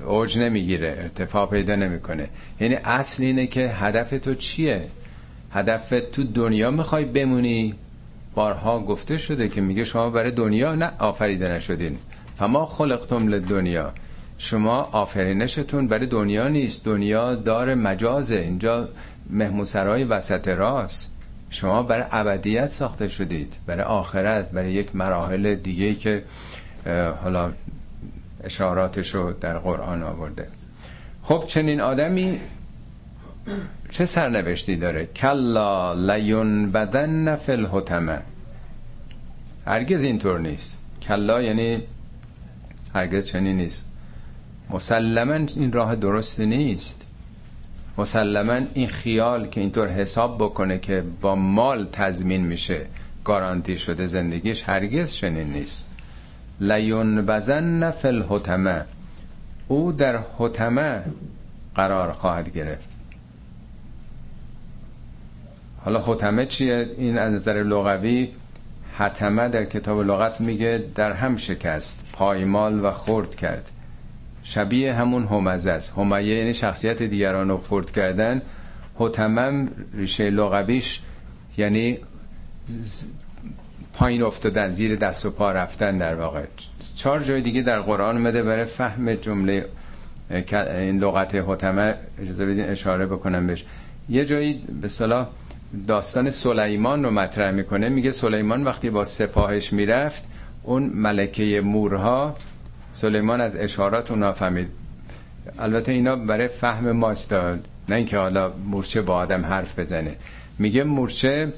اوج 0.07 0.39
نمی‌گیره. 0.39 0.95
ارتفاع 0.99 1.49
پیدا 1.49 1.75
نمی‌کنه. 1.75 2.29
یعنی 2.59 2.75
اصل 2.75 3.23
اینه 3.23 3.47
که 3.47 3.69
هدف 3.69 4.09
تو 4.09 4.33
چیه؟ 4.33 4.81
هدف 5.51 5.93
تو 6.11 6.23
دنیا 6.23 6.71
می‌خوای 6.71 7.05
بمونی. 7.05 7.75
بارها 8.35 8.79
گفته 8.79 9.17
شده 9.17 9.49
که 9.49 9.61
میگه 9.61 9.83
شما 9.83 10.09
برای 10.09 10.31
دنیا 10.31 10.75
نه 10.75 10.91
آفریده 10.99 11.49
نشدین. 11.49 11.97
فما 12.37 12.65
خلقتم 12.65 13.39
دنیا 13.39 13.93
شما 14.37 14.81
آفرینشتون 14.81 15.87
برای 15.87 16.05
دنیا 16.05 16.47
نیست. 16.47 16.83
دنیا 16.83 17.35
دار 17.35 17.75
مجازه. 17.75 18.35
اینجا 18.35 18.89
مهموسرای 19.29 20.03
وسط 20.03 20.47
راست. 20.47 21.12
شما 21.53 21.83
برای 21.83 22.05
ابدیت 22.11 22.67
ساخته 22.67 23.07
شدید 23.07 23.53
برای 23.65 23.83
آخرت 23.83 24.51
برای 24.51 24.73
یک 24.73 24.95
مراحل 24.95 25.55
دیگه 25.55 25.95
که 25.95 26.23
حالا 27.23 27.51
اشاراتش 28.43 29.15
رو 29.15 29.33
در 29.33 29.57
قرآن 29.57 30.03
آورده. 30.03 30.47
خب 31.23 31.43
چنین 31.47 31.81
آدمی 31.81 32.39
چه 33.89 34.05
سرنوشتی 34.05 34.75
داره؟ 34.75 35.05
کلا 35.05 35.93
لیون 35.93 36.71
بدن 36.71 37.35
فل 37.35 37.65
الحتمه. 37.65 38.19
هرگز 39.65 40.03
اینطور 40.03 40.39
نیست. 40.39 40.77
کلا 41.01 41.41
یعنی 41.41 41.83
هرگز 42.93 43.25
چنین 43.25 43.57
نیست. 43.57 43.85
مسلما 44.69 45.33
این 45.55 45.71
راه 45.71 45.95
درست 45.95 46.39
نیست. 46.39 47.12
مسلما 47.97 48.59
این 48.73 48.87
خیال 48.87 49.47
که 49.47 49.61
اینطور 49.61 49.87
حساب 49.87 50.37
بکنه 50.37 50.79
که 50.79 51.03
با 51.21 51.35
مال 51.35 51.85
تضمین 51.85 52.45
میشه 52.45 52.85
گارانتی 53.23 53.77
شده 53.77 54.05
زندگیش 54.05 54.63
هرگز 54.69 55.13
چنین 55.13 55.53
نیست. 55.53 55.85
لیون 56.61 57.25
بزن 57.25 57.91
فل 57.91 58.23
حتمه 58.29 58.85
او 59.67 59.91
در 59.91 60.19
حتمه 60.39 61.03
قرار 61.75 62.13
خواهد 62.13 62.53
گرفت. 62.53 62.89
حالا 65.85 66.01
حتمه 66.01 66.45
چیه؟ 66.45 66.89
این 66.97 67.17
از 67.17 67.33
نظر 67.33 67.63
لغوی 67.63 68.31
حتمه 68.93 69.49
در 69.49 69.65
کتاب 69.65 70.01
لغت 70.01 70.41
میگه 70.41 70.83
در 70.95 71.13
هم 71.13 71.37
شکست 71.37 72.05
پایمال 72.13 72.85
و 72.85 72.91
خورد 72.91 73.35
کرد. 73.35 73.69
شبیه 74.43 74.93
همون 74.93 75.27
همزه 75.27 75.71
است. 75.71 75.93
همیه 75.97 76.23
یعنی 76.23 76.53
شخصیت 76.53 77.03
دیگران 77.03 77.49
رو 77.49 77.57
خورد 77.57 77.91
کردن. 77.91 78.41
حتمم 78.99 79.67
ریشه 79.93 80.29
لغویش 80.29 80.99
یعنی 81.57 81.97
پایین 83.93 84.23
افتادن 84.23 84.71
زیر 84.71 84.95
دست 84.95 85.25
و 85.25 85.31
پا 85.31 85.51
رفتن 85.51 85.97
در 85.97 86.15
واقع. 86.15 86.43
چهار 86.95 87.21
جای 87.21 87.41
دیگه 87.41 87.61
در 87.61 87.79
قرآن 87.79 88.21
مده 88.21 88.43
برای 88.43 88.65
فهم 88.65 89.13
جمله 89.13 89.65
این 90.29 90.99
لغت 90.99 91.35
حتمه 91.35 91.95
اجازه 92.21 92.45
بدین 92.45 92.65
اشاره 92.65 93.05
بکنم 93.05 93.47
بهش. 93.47 93.65
یه 94.09 94.25
جایی 94.25 94.63
به 94.81 94.87
صلاح 94.87 95.27
داستان 95.87 96.29
سلیمان 96.29 97.03
رو 97.03 97.11
مطرح 97.11 97.51
می‌کنه. 97.51 97.89
میگه 97.89 98.11
سلیمان 98.11 98.63
وقتی 98.63 98.89
با 98.89 99.03
سپاهش 99.03 99.73
می‌رفت 99.73 100.23
اون 100.63 100.83
ملکه 100.83 101.61
مورها 101.61 102.35
سلیمان 102.93 103.41
از 103.41 103.55
اشارات 103.55 104.11
اونا 104.11 104.33
فهمید 104.33 104.67
البته 105.59 105.91
اینا 105.91 106.15
برای 106.15 106.47
فهم 106.47 106.91
ماست 106.91 107.33
نه 107.33 107.95
اینکه 107.95 108.17
حالا 108.17 108.51
مورچه 108.65 109.01
با 109.01 109.15
آدم 109.15 109.45
حرف 109.45 109.79
بزنه. 109.79 110.15
میگه 110.59 110.83
مورچه 110.83 111.53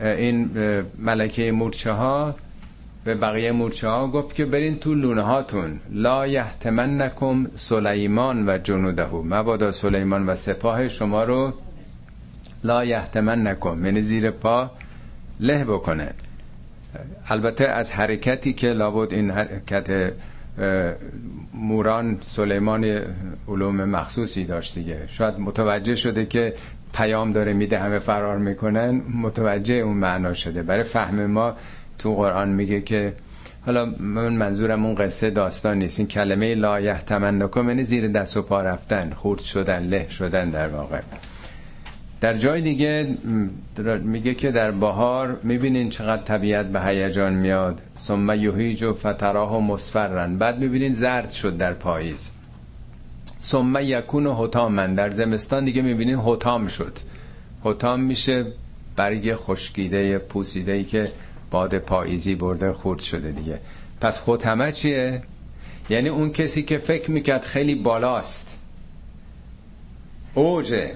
این 0.00 0.50
ملکه 0.98 1.52
مورچه 1.52 1.92
ها 1.92 2.34
به 3.04 3.14
بقیه 3.14 3.52
مورچه 3.52 3.88
ها 3.88 4.08
گفت 4.08 4.34
که 4.34 4.44
برین 4.44 4.78
تو 4.78 4.94
لونه 4.94 5.22
هاتون 5.22 5.80
لا 5.90 6.26
یحتمن 6.26 7.02
نکم 7.02 7.46
سلیمان 7.56 8.48
و 8.48 8.58
جنوده 8.58 9.14
مبادا 9.14 9.70
سلیمان 9.70 10.26
و 10.26 10.34
سپاه 10.34 10.88
شما 10.88 11.24
رو 11.24 11.52
لا 12.64 12.84
یحتمن 12.84 13.46
نکن 13.46 13.84
یعنی 13.84 14.02
زیر 14.02 14.30
پا 14.30 14.70
له 15.40 15.64
بکنه. 15.64 16.14
البته 17.28 17.64
از 17.68 17.92
حرکتی 17.92 18.52
که 18.52 18.72
لابد 18.72 19.12
این 19.12 19.30
حرکت 19.30 20.12
موران 21.54 22.18
سلیمان 22.20 23.00
علوم 23.48 23.84
مخصوصی 23.84 24.44
داشت 24.44 24.74
دیگه. 24.74 24.98
شاید 25.08 25.40
متوجه 25.40 25.94
شده 25.94 26.26
که 26.26 26.54
پیام 26.94 27.32
داره 27.32 27.52
میده 27.52 27.78
همه 27.78 27.98
فرار 27.98 28.38
می‌کنن 28.38 29.02
متوجه 29.22 29.74
اون 29.74 29.96
معنا 29.96 30.32
شده. 30.32 30.62
برای 30.62 30.82
فهم 30.82 31.26
ما 31.26 31.56
تو 31.98 32.14
قرآن 32.14 32.48
میگه 32.48 32.80
که 32.80 33.14
حالا 33.66 33.84
من 34.00 34.32
منظورم 34.32 34.86
اون 34.86 34.94
قصه 34.94 35.30
داستان 35.30 35.78
نیست. 35.78 36.00
این 36.00 36.08
کلمه 36.08 36.54
لا 36.54 36.80
یحتمنکم 36.80 37.68
یعنی 37.68 37.82
زیر 37.82 38.08
دست 38.08 38.36
و 38.36 38.42
پا 38.42 38.62
رفتن 38.62 39.10
خورد 39.10 39.40
شدن 39.40 39.82
له 39.82 40.08
شدن 40.08 40.50
در 40.50 40.68
واقع. 40.68 41.00
در 42.20 42.34
جای 42.34 42.60
دیگه 42.60 43.16
میگه 44.02 44.34
که 44.34 44.50
در 44.50 44.70
بهار 44.70 45.40
می‌بینین 45.42 45.90
چقدر 45.90 46.22
طبیعت 46.22 46.66
به 46.66 46.82
هیجان 46.82 47.34
میاد. 47.34 47.80
ثم 47.98 48.30
یهیج 48.30 48.82
و 48.82 48.94
فتراه 48.94 49.56
و 49.56 49.60
مصفرن. 49.60 50.38
بعد 50.38 50.58
می‌بینین 50.58 50.92
زرد 50.92 51.30
شد 51.30 51.56
در 51.56 51.72
پاییز. 51.72 52.30
ثم 53.40 53.76
یکون 53.80 54.26
و 54.26 54.34
حتامن 54.34 54.94
در 54.94 55.10
زمستان 55.10 55.64
دیگه 55.64 55.82
می‌بینین 55.82 56.16
حتام 56.16 56.68
شد. 56.68 56.98
حتام 57.64 58.00
میشه 58.00 58.46
برگ 58.96 59.34
خشکیده 59.34 60.18
پوسیده 60.18 60.72
ای 60.72 60.84
که 60.84 61.12
باد 61.50 61.78
پاییزی 61.78 62.34
برده 62.34 62.72
خورد 62.72 63.00
شده 63.00 63.30
دیگه. 63.32 63.58
پس 64.00 64.22
حتمه 64.26 64.72
چیه؟ 64.72 65.22
یعنی 65.90 66.08
اون 66.08 66.32
کسی 66.32 66.62
که 66.62 66.78
فکر 66.78 67.10
می‌کرد 67.10 67.44
خیلی 67.44 67.74
بالاست. 67.74 68.58
اوجه. 70.34 70.94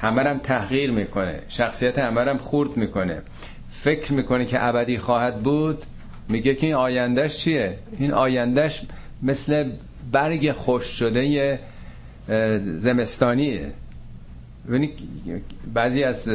همه 0.00 0.22
هم 0.22 0.38
تحقیر 0.38 0.90
می‌کنه. 0.90 1.42
شخصیت 1.48 1.98
همه 1.98 2.20
هم 2.20 2.38
خورد 2.38 2.76
می‌کنه. 2.76 3.22
فکر 3.70 4.12
می‌کنه 4.12 4.44
که 4.44 4.64
ابدی 4.64 4.98
خواهد 4.98 5.42
بود؟ 5.42 5.84
میگه 6.28 6.54
که 6.54 6.66
این 6.66 6.74
آیندهش 6.74 7.36
چیه؟ 7.36 7.78
این 7.98 8.12
آیندهش 8.12 8.82
مثل 9.22 9.70
برگ 10.12 10.52
خوش 10.52 10.84
شده 10.84 11.58
زمستانیه. 12.58 13.72
ببینید 14.68 14.98
بعضی 15.74 16.04
از 16.04 16.28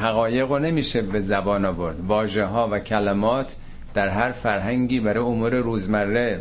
حقایق 0.00 0.48
رو 0.48 0.58
نمیشه 0.58 1.02
به 1.02 1.20
زبان 1.20 1.64
آورد. 1.64 1.96
واژه 2.06 2.44
ها 2.44 2.68
و 2.72 2.78
کلمات 2.78 3.56
در 3.94 4.08
هر 4.08 4.32
فرهنگی 4.32 5.00
برای 5.00 5.24
امور 5.24 5.54
روزمره 5.54 6.40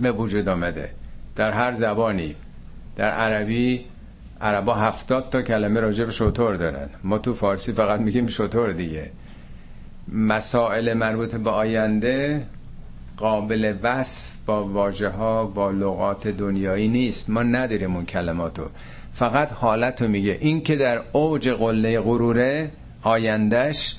به 0.00 0.12
وجود 0.12 0.48
آمده. 0.48 0.90
در 1.36 1.52
هر 1.52 1.74
زبانی. 1.74 2.34
در 2.96 3.10
عربی 3.10 3.84
عربا 4.40 4.74
هفتاد 4.74 5.28
تا 5.30 5.42
کلمه 5.42 5.80
راجع 5.80 6.04
به 6.04 6.10
شطور 6.12 6.56
دارن. 6.56 6.88
ما 7.04 7.18
تو 7.18 7.34
فارسی 7.34 7.72
فقط 7.72 8.00
میگیم 8.00 8.26
شطور 8.26 8.72
دیگه. 8.72 9.10
مسائل 10.12 10.94
مربوط 10.94 11.34
به 11.34 11.50
آینده 11.50 12.46
قابل 13.16 13.74
وصف 13.82 14.30
با 14.46 14.64
واژه 14.64 15.08
ها 15.08 15.44
با 15.44 15.70
لغات 15.70 16.28
دنیایی 16.28 16.88
نیست. 16.88 17.30
ما 17.30 17.42
نداریم 17.42 17.96
اون 17.96 18.06
کلماتو. 18.06 18.66
فقط 19.12 19.52
حالت 19.52 20.02
رو 20.02 20.08
میگه. 20.08 20.38
این 20.40 20.60
که 20.62 20.76
در 20.76 21.02
اوج 21.12 21.48
قله 21.48 22.00
غروره 22.00 22.70
آیندهش 23.02 23.96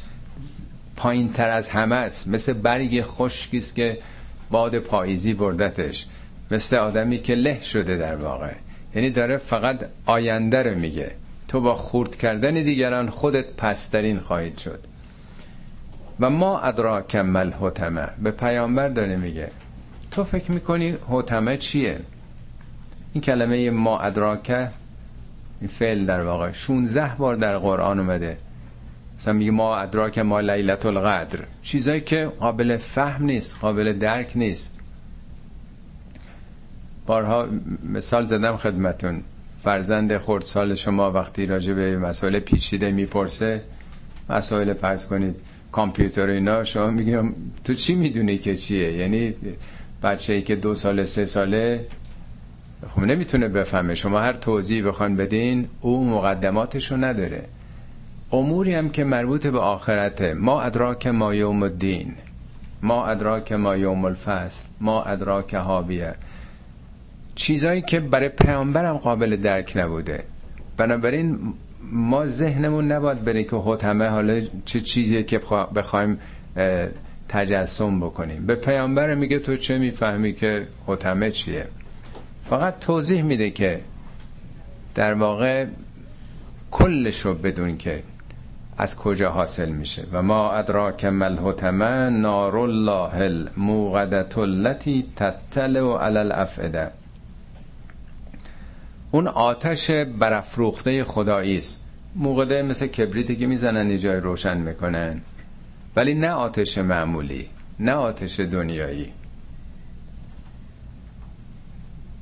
پایین 0.96 1.34
تر 1.34 1.50
از 1.50 1.70
همه 1.70 1.96
است. 1.96 2.28
مثل 2.28 2.54
برگ 2.54 3.02
خشکیست 3.02 3.76
که 3.76 3.98
باد 4.52 4.80
پاییزی 4.80 5.34
بردتش. 5.34 6.06
مثل 6.52 6.76
آدمی 6.76 7.18
که 7.18 7.36
له 7.36 7.62
شده 7.62 7.98
در 7.98 8.16
واقع. 8.16 8.52
یعنی 8.96 9.10
داره 9.10 9.38
فقط 9.38 9.80
آینده 10.06 10.64
رو 10.64 10.80
میگه. 10.80 11.12
تو 11.48 11.62
با 11.62 11.76
خورد 11.76 12.16
کردن 12.16 12.54
دیگران 12.54 13.10
خودت 13.10 13.46
پسترین 13.46 14.20
خواهید 14.20 14.58
شد. 14.58 14.80
و 16.20 16.30
ما 16.30 16.60
ادراک 16.60 17.16
مل 17.16 17.52
حتمه 17.52 18.08
به 18.24 18.32
پیامبر 18.32 18.90
داره 18.90 19.16
میگه. 19.16 19.52
تو 20.12 20.24
فکر 20.24 20.52
می‌کنی 20.52 20.98
حتمه 21.10 21.58
چیه؟ 21.58 22.00
این 23.14 23.22
کلمه 23.22 23.70
ما 23.70 24.00
ادراکه 24.00 24.70
این 25.62 25.70
فعل 25.70 26.06
در 26.06 26.22
واقع 26.22 26.52
16 26.52 27.16
بار 27.18 27.36
در 27.36 27.58
قرآن 27.58 28.00
اومده. 28.00 28.38
مثلا 29.18 29.34
میگه 29.34 29.52
ما 29.52 29.78
ادراک 29.78 30.20
ما 30.20 30.40
لیلت 30.40 30.86
القدر. 30.86 31.40
چیزایی 31.62 32.02
که 32.02 32.32
قابل 32.40 32.78
فهم 32.78 33.26
نیست 33.26 33.58
قابل 33.62 33.94
درک 33.94 34.32
نیست. 34.36 34.75
بارها 37.06 37.48
مثال 37.94 38.26
زدم 38.26 38.58
خدمتون. 38.58 39.22
فرزند 39.64 40.18
خردسال 40.18 40.76
شما 40.76 41.12
وقتی 41.12 41.46
راجع 41.46 41.74
به 41.74 41.98
مسائل 41.98 42.40
پیچیده 42.40 42.92
می‌پرسه 42.92 43.62
مسائل 44.30 44.74
فرض 44.74 45.06
کنید 45.06 45.36
کامپیوتر 45.72 46.30
اینا 46.30 46.64
شما 46.64 46.88
میگم 46.88 47.34
تو 47.64 47.74
چی 47.74 47.96
می‌دونی 47.96 48.38
که 48.38 48.56
چیه؟ 48.56 48.94
یعنی 48.94 49.34
بچه 50.04 50.34
ای 50.34 50.42
که 50.42 50.56
دو 50.56 50.76
ساله 50.76 51.06
سه 51.06 51.26
ساله 51.26 51.86
خب 52.90 53.02
نمی‌تونه 53.02 53.48
بفهمه. 53.48 53.96
شما 53.96 54.20
هر 54.20 54.34
توضیح 54.34 54.88
بخوان 54.88 55.16
بدین 55.16 55.68
او 55.82 56.06
مقدماتشو 56.06 56.98
نداره. 56.98 57.44
اموری 58.32 58.74
هم 58.74 58.90
که 58.90 59.04
مربوط 59.04 59.48
به 59.48 59.60
آخرته. 59.60 60.34
ما 60.34 60.62
ادراک 60.62 61.08
ما 61.08 61.36
یوم 61.36 61.64
الدین. 61.64 62.14
ما 62.82 63.06
ادراک 63.06 63.52
ما 63.52 63.76
یوم 63.76 64.06
الفصل. 64.06 64.66
ما 64.82 65.04
ادراک 65.04 65.54
هابیه 65.54 66.16
چیزایی 67.36 67.82
که 67.82 68.00
برای 68.00 68.30
پیامبرم 68.30 68.98
قابل 68.98 69.36
درک 69.36 69.74
نبوده. 69.76 70.24
بنابراین 70.78 71.54
ما 71.92 72.28
ذهنمون 72.28 72.92
نباید 72.92 73.26
بره 73.26 73.44
که 73.44 73.56
حتمه 73.56 74.08
حالا 74.08 74.42
چه 74.66 74.82
چیزیه 74.82 75.24
که 75.24 75.40
بخوایم 75.76 76.20
تجسم 77.30 78.00
بکنیم. 78.00 78.46
به 78.46 78.56
پیامبر 78.56 79.16
میگه 79.16 79.40
تو 79.40 79.56
چه 79.56 79.78
می‌فهمی 79.78 80.34
که 80.34 80.68
حتمه 80.88 81.32
چیه؟ 81.32 81.68
فقط 82.50 82.80
توضیح 82.80 83.22
میده 83.24 83.50
که 83.50 83.82
در 84.96 85.14
واقع 85.14 85.66
کلش 86.72 87.20
رو 87.20 87.34
بدون 87.34 87.78
که 87.78 88.04
از 88.78 88.98
کجا 88.98 89.32
حاصل 89.32 89.70
میشه. 89.70 90.04
و 90.12 90.22
ما 90.22 90.52
ادراک 90.52 91.06
مل 91.06 91.38
حتمه 91.38 92.10
نار 92.10 92.58
الله 92.58 93.16
الموقدت 93.16 94.38
التي 94.38 95.06
تطلع 95.16 95.98
علی 95.98 96.18
الافئده. 96.18 96.92
اون 99.16 99.28
آتش 99.28 99.92
برافروخته 99.92 101.04
خدایی 101.04 101.58
است. 101.58 101.80
موقده 102.16 102.62
مثل 102.62 102.88
کبریتی 102.88 103.36
که 103.36 103.48
می‌زنن 103.48 103.90
یه 103.90 104.00
جای 104.00 104.20
روشن 104.20 104.58
می‌کنن. 104.58 105.22
ولی 105.96 106.14
نه 106.14 106.30
آتش 106.30 106.78
معمولی 106.78 107.50
نه 107.80 107.92
آتش 107.92 108.40
دنیایی. 108.40 109.12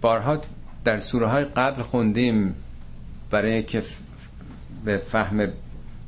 بارها 0.02 0.42
در 0.84 1.00
سوره 1.00 1.28
های 1.28 1.44
قبل 1.44 1.82
خوندیم 1.82 2.56
برای 3.32 3.64
که 3.64 3.84
به 4.86 4.98
فهم 4.98 5.48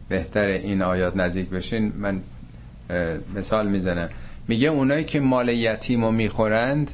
بهتر 0.10 0.46
این 0.46 0.82
آیات 0.82 1.18
نزدیک 1.18 1.50
بشین. 1.50 1.94
من 1.98 2.22
مثال 3.36 3.68
می‌زنم. 3.68 4.10
میگه 4.48 4.68
اونایی 4.68 5.04
که 5.04 5.20
مال 5.20 5.50
یتیم 5.50 6.06
رو 6.06 6.12
می‌خورند 6.12 6.92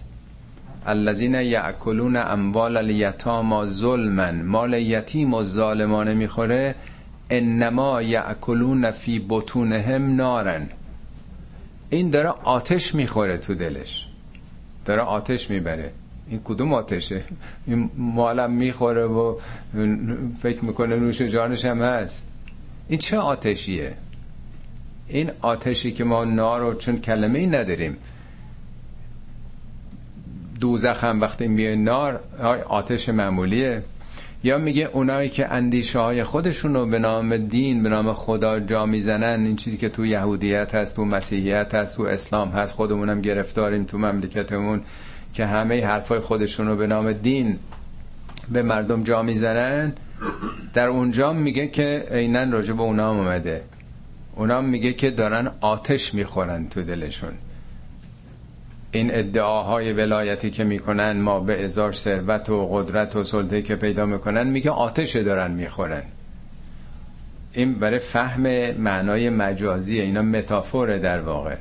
الذین 0.86 1.34
یاکلون 1.34 2.16
اموال 2.16 2.78
الیتاما 2.78 3.66
ظلما 3.66 4.32
مال 4.32 4.74
یتیم 4.74 5.34
و 5.34 5.44
ظالمانه 5.44 6.14
می‌خوره 6.14 6.76
انما 7.30 8.02
یاکلون 8.02 8.92
فی 8.92 9.26
بطونهم 9.30 10.16
نارن 10.16 10.68
این 11.90 12.10
داره 12.10 12.30
آتش 12.30 12.96
می‌خوره 12.96 13.38
تو 13.38 13.56
دلش. 13.56 14.08
داره 14.86 15.02
آتش 15.02 15.50
می‌بره. 15.50 15.92
این 16.30 16.42
کدوم 16.44 16.74
آتشه؟ 16.74 17.24
این 17.68 17.90
مالم 17.98 18.52
می‌خوره 18.52 19.06
و 19.06 19.36
فکر 20.42 20.66
می‌کنه 20.66 20.96
نوش 20.96 21.22
جانش 21.22 21.66
هم 21.66 21.82
هست. 21.82 22.28
این 22.88 23.00
چه 23.00 23.18
آتشیه؟ 23.18 23.94
این 25.08 25.32
آتشی 25.42 25.92
که 25.92 26.04
ما 26.04 26.24
نار 26.24 26.62
رو 26.62 26.74
چون 26.74 26.98
کلمه 26.98 27.40
ای 27.40 27.48
نداریم. 27.48 27.98
دوزخ 30.62 31.04
هم 31.04 31.22
وقتی 31.22 31.48
میگه 31.48 31.76
نار 31.76 32.20
آتش 32.70 33.10
معمولیه. 33.10 33.84
یا 34.44 34.58
میگه 34.58 34.90
اونایی 34.94 35.30
که 35.30 35.54
اندیشه 35.54 36.00
های 36.00 36.24
خودشون 36.24 36.74
رو 36.74 36.86
به 36.86 37.00
نام 37.00 37.38
دین 37.38 37.84
به 37.84 37.90
نام 37.90 38.14
خدا 38.14 38.60
جا 38.60 38.86
می‌زنن 38.86 39.46
این 39.46 39.56
چیزی 39.56 39.78
که 39.78 39.90
تو 39.90 40.06
یهودیت 40.06 40.76
هست 40.76 40.96
تو 40.96 41.06
مسیحیت 41.06 41.76
هست 41.76 41.98
تو 41.98 42.04
اسلام 42.04 42.50
هست 42.50 42.74
خودمونم 42.74 43.22
گرفتاریم 43.22 43.84
تو 43.84 43.98
مملکتمون 43.98 44.82
که 45.34 45.46
همه 45.46 45.86
حرفای 45.86 46.20
خودشون 46.20 46.68
رو 46.68 46.76
به 46.76 46.88
نام 46.88 47.14
دین 47.14 47.58
به 48.52 48.62
مردم 48.62 49.04
جا 49.04 49.22
می‌زنن. 49.22 49.94
در 50.74 50.88
اونجا 50.88 51.34
میگه 51.34 51.68
که 51.68 52.06
عینا 52.12 52.44
راجع 52.44 52.74
به 52.74 52.82
اونا 52.82 53.12
اومده. 53.12 53.64
اونا 54.36 54.62
میگه 54.62 54.94
که 54.94 55.12
دارن 55.12 55.52
آتش 55.62 56.14
می‌خورن 56.14 56.68
تو 56.68 56.84
دلشون. 56.84 57.34
این 58.92 59.16
ادعاهای 59.16 59.94
ولایتی 59.94 60.50
که 60.50 60.64
می‌کنن 60.64 61.22
ما 61.22 61.40
به 61.40 61.66
ازار 61.66 61.92
ثروت 61.92 62.50
و 62.50 62.68
قدرت 62.68 63.16
و 63.16 63.24
سلطه 63.24 63.62
که 63.62 63.76
پیدا 63.76 64.06
می‌کنن 64.06 64.48
میگه 64.48 64.72
آتش 64.72 65.16
دارن 65.16 65.52
می‌خورن. 65.52 66.04
این 67.54 67.74
برای 67.74 68.00
فهم 68.00 68.72
معنای 68.72 69.30
مجازیه 69.30 70.04
اینا 70.04 70.22
متافوره 70.22 71.00
در 71.00 71.22
واقع. 71.22 71.56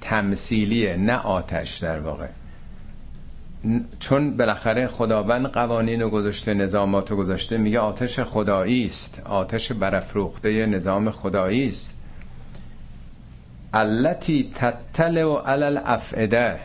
تمثیلیه 0.00 0.96
نه 0.96 1.16
آتش 1.16 1.78
در 1.78 2.00
واقع. 2.00 2.26
چون 4.00 4.36
بالاخره 4.36 4.86
خداوند 4.86 5.46
قوانین 5.46 6.02
و 6.02 6.08
گذاشته 6.08 6.54
نظامات 6.54 7.12
و 7.12 7.16
گذاشته 7.16 7.58
میگه 7.58 7.78
آتش 7.78 8.20
خدایی 8.20 8.86
است 8.86 9.22
آتش 9.24 9.72
برافروخته 9.72 10.66
نظام 10.66 11.10
خدایی 11.10 11.68
است 11.68 11.95
التي 13.76 14.50
تطلع 14.54 15.42
علی 15.46 15.64
الافئده 15.64 16.58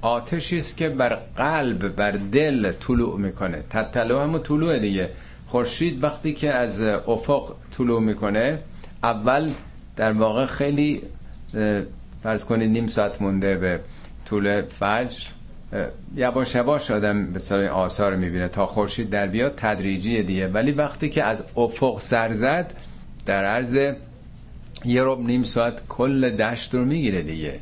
آتشی 0.00 0.58
است 0.58 0.76
که 0.76 0.88
بر 0.88 1.18
قلب 1.36 1.96
بر 1.96 2.10
دل 2.10 2.72
طلوع 2.72 3.18
می‌کنه. 3.18 3.62
تطلع 3.70 4.22
همون 4.22 4.42
طلوع 4.42 4.78
دیگه. 4.78 5.10
خورشید 5.46 6.04
وقتی 6.04 6.32
که 6.34 6.52
از 6.52 6.80
افق 6.80 7.54
طلوع 7.78 8.00
می‌کنه 8.00 8.58
اول 9.02 9.50
در 9.96 10.12
واقع 10.12 10.46
خیلی 10.46 11.02
فرض 12.22 12.44
کنید 12.44 12.70
نیم 12.70 12.86
ساعت 12.86 13.22
مونده 13.22 13.56
به 13.56 13.80
طول 14.24 14.62
فجر. 14.62 15.20
یواش 16.16 16.54
یواش 16.54 16.90
آدم 16.90 17.26
به 17.32 17.38
سر 17.38 17.60
آثار 17.60 18.16
می‌بینه 18.16 18.48
تا 18.48 18.66
خورشید 18.66 19.10
در 19.10 19.26
بیاد 19.26 19.54
تدریجی 19.56 20.22
دیگه. 20.22 20.48
ولی 20.48 20.72
وقتی 20.72 21.08
که 21.08 21.24
از 21.24 21.44
افق 21.56 22.00
سر 22.00 22.32
زد 22.32 22.72
در 23.26 23.44
عرض 23.44 23.92
یه 24.86 25.02
رب 25.04 25.20
نیم 25.20 25.42
ساعت 25.42 25.80
کل 25.88 26.30
دشت 26.30 26.74
رو 26.74 26.84
می‌گیره 26.84 27.22
دیگه. 27.22 27.60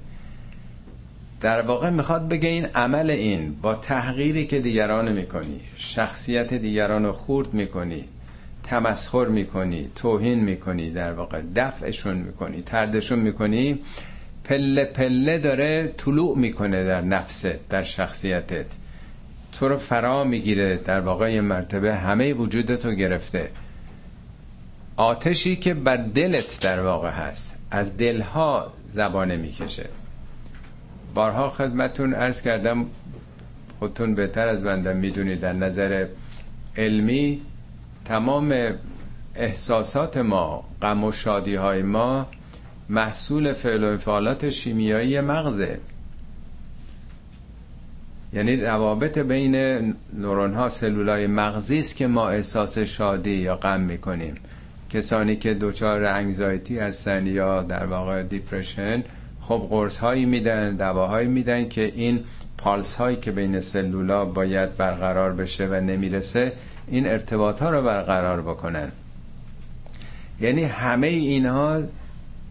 در 1.40 1.62
واقع 1.62 1.90
می‌خواد 1.90 2.28
بگه 2.28 2.48
این 2.48 2.66
عمل 2.66 3.10
این 3.10 3.54
با 3.62 3.74
تحقیری 3.74 4.46
که 4.46 4.60
دیگران 4.60 5.12
می‌کنی 5.12 5.60
شخصیت 5.76 6.54
دیگران 6.54 7.04
رو 7.04 7.12
خورد 7.12 7.54
می‌کنی 7.54 8.04
تمسخر 8.62 9.26
می‌کنی 9.26 9.90
توهین 9.94 10.44
می‌کنی 10.44 10.90
در 10.90 11.12
واقع 11.12 11.40
دفعشون 11.56 12.16
می‌کنی 12.16 12.62
تردشون 12.62 13.18
می‌کنی 13.18 13.78
پله 14.44 14.84
پله 14.84 15.38
داره 15.38 15.94
طلوع 15.96 16.38
می‌کنه 16.38 16.84
در 16.84 17.00
نفست 17.00 17.68
در 17.68 17.82
شخصیتت. 17.82 18.66
تو 19.52 19.68
رو 19.68 19.76
فرا 19.76 20.24
می‌گیره 20.24 20.76
در 20.76 21.00
واقع 21.00 21.32
یه 21.32 21.40
مرتبه 21.40 21.94
همه 21.94 22.32
وجودت 22.32 22.86
رو 22.86 22.92
گرفته. 22.92 23.50
آتشی 24.96 25.56
که 25.56 25.74
بر 25.74 25.96
دلت 25.96 26.60
در 26.62 26.80
واقع 26.80 27.10
هست 27.10 27.54
از 27.70 27.96
دلها 27.96 28.72
زبانه 28.90 29.36
می‌کشه. 29.36 29.88
بارها 31.14 31.50
خدمتون 31.50 32.14
ارز 32.14 32.42
کردم 32.42 32.86
خودتون 33.78 34.14
بهتر 34.14 34.48
از 34.48 34.64
بندم 34.64 34.96
می‌دونید 34.96 35.40
در 35.40 35.52
نظر 35.52 36.06
علمی 36.76 37.42
تمام 38.04 38.70
احساسات 39.34 40.16
ما 40.16 40.64
غم 40.82 41.04
و 41.04 41.12
شادی 41.12 41.54
های 41.54 41.82
ما 41.82 42.26
محصول 42.88 43.52
فعل 43.52 43.84
و 43.84 43.86
انفعالات 43.86 44.50
شیمیایی 44.50 45.20
مغزه. 45.20 45.78
یعنی 48.32 48.56
روابط 48.56 49.18
بین 49.18 49.54
نورون 50.12 50.54
ها 50.54 50.68
سلولای 50.68 51.26
مغزی 51.26 51.78
است 51.78 51.96
که 51.96 52.06
ما 52.06 52.28
احساس 52.28 52.78
شادی 52.78 53.30
یا 53.34 53.56
غم 53.56 53.80
می‌کنیم. 53.80 54.34
کسانی 54.94 55.36
که 55.36 55.54
دچار 55.54 56.04
انگزایتی 56.04 56.78
هستن 56.78 57.26
یا 57.26 57.62
در 57.62 57.86
واقع 57.86 58.22
دیپرشن 58.22 59.04
خب 59.40 59.66
قرص 59.70 59.98
هایی 59.98 60.24
میدن 60.24 60.76
دواهایی 60.76 61.28
میدن 61.28 61.68
که 61.68 61.92
این 61.94 62.24
پالس 62.58 62.96
هایی 62.96 63.16
که 63.16 63.30
بین 63.30 63.60
سلولا 63.60 64.24
باید 64.24 64.76
برقرار 64.76 65.32
بشه 65.32 65.66
و 65.66 65.74
نمی‌رسه 65.74 66.52
این 66.88 67.06
ارتباط 67.06 67.62
ها 67.62 67.70
رو 67.70 67.82
برقرار 67.82 68.42
بکنن. 68.42 68.92
یعنی 70.40 70.64
همه 70.64 71.06
اینها 71.06 71.82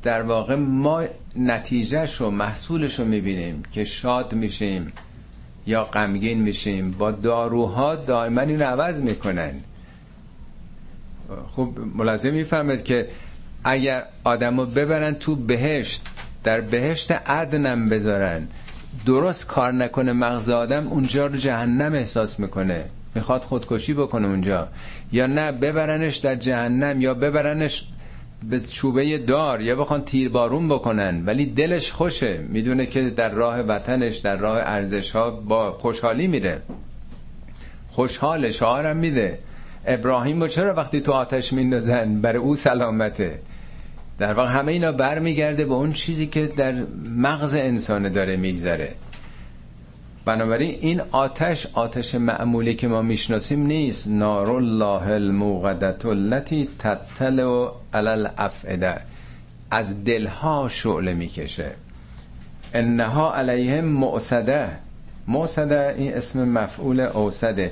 در 0.03 0.21
واقع 0.21 0.55
ما 0.55 1.03
نتیجهش 1.35 2.15
رو 2.15 2.31
محصولش 2.31 2.99
رو 2.99 3.05
می‌بینیم 3.05 3.63
که 3.71 3.83
شاد 3.83 4.33
میشیم 4.33 4.91
یا 5.67 5.83
غمگین 5.83 6.41
میشیم. 6.41 6.91
با 6.91 7.11
داروها 7.11 7.95
دائما 7.95 8.41
این 8.41 8.61
عوض 8.61 8.99
می‌کنن. 8.99 9.51
خب 11.51 11.69
ملازم 11.95 12.29
می‌فهمد 12.29 12.83
که 12.83 13.07
اگر 13.63 14.03
آدم 14.23 14.59
رو 14.59 14.65
ببرن 14.65 15.13
تو 15.13 15.35
بهشت 15.35 16.01
در 16.43 16.61
بهشت 16.61 17.11
عدنم 17.11 17.89
بذارن 17.89 18.47
درست 19.05 19.47
کار 19.47 19.71
نکنه 19.71 20.13
مغز 20.13 20.49
آدم 20.49 20.87
اونجا 20.87 21.27
رو 21.27 21.37
جهنم 21.37 21.93
احساس 21.93 22.39
می‌کنه. 22.39 22.85
می‌خواد 23.15 23.43
خودکشی 23.43 23.93
بکنه 23.93 24.27
اونجا. 24.27 24.67
یا 25.11 25.27
نه 25.27 25.51
ببرنش 25.51 26.17
در 26.17 26.35
جهنم 26.35 27.01
یا 27.01 27.13
ببرنش 27.13 27.85
به 28.49 28.59
چوبه 28.59 29.17
دار 29.17 29.61
یا 29.61 29.75
بخوان 29.75 30.05
تیربارون 30.05 30.69
بکنن. 30.69 31.25
ولی 31.25 31.45
دلش 31.45 31.91
خوشه 31.91 32.37
می‌دونه 32.37 32.85
که 32.85 33.09
در 33.09 33.29
راه 33.29 33.59
وطنش 33.59 34.17
در 34.17 34.35
راه 34.35 34.57
ارزش 34.57 35.11
ها 35.11 35.31
با 35.31 35.71
خوشحالی 35.71 36.27
میره. 36.27 36.61
خوشحال 37.89 38.51
شعارم 38.51 38.97
میده. 38.97 39.39
ابراهیم 39.85 40.41
رو 40.41 40.47
چرا 40.47 40.73
وقتی 40.73 41.01
تو 41.01 41.11
آتش 41.11 41.53
میندازن؟ 41.53 42.21
برای 42.21 42.37
او 42.37 42.55
سلامته. 42.55 43.39
در 44.17 44.33
واقع 44.33 44.49
همه 44.49 44.71
اینا 44.71 44.91
برمیگرده 44.91 45.65
به 45.65 45.73
اون 45.73 45.93
چیزی 45.93 46.27
که 46.27 46.47
در 46.47 46.75
مغز 47.17 47.55
انسان 47.55 48.11
داره 48.11 48.37
میگذره. 48.37 48.95
بنابراین 50.25 50.77
این 50.81 51.01
آتش 51.11 51.67
آتش 51.73 52.15
معمولی 52.15 52.75
که 52.75 52.87
ما 52.87 53.01
می‌شناسیم 53.01 53.65
نیست. 53.65 54.07
نار 54.07 54.51
الله 54.51 55.07
الموقدت 55.07 56.05
التي 56.05 56.69
تطلع 56.79 57.71
علی 57.93 58.07
الافئده. 58.07 58.95
از 59.71 60.03
دلها 60.03 60.69
شعله 60.69 61.13
می‌کشه. 61.13 61.71
انها 62.73 63.33
علیهم 63.33 63.85
معصده 63.85 64.69
معصده 65.27 65.95
این 65.97 66.13
اسم 66.13 66.49
مفعول 66.49 66.99
اوسده 66.99 67.71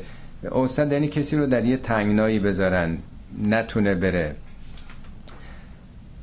اوسد 0.51 0.91
یعنی 0.91 1.07
کسی 1.07 1.35
رو 1.37 1.45
در 1.45 1.65
یه 1.65 1.77
تنگنایی 1.77 2.39
بذارن 2.39 2.97
نتونه 3.43 3.95
بره. 3.95 4.35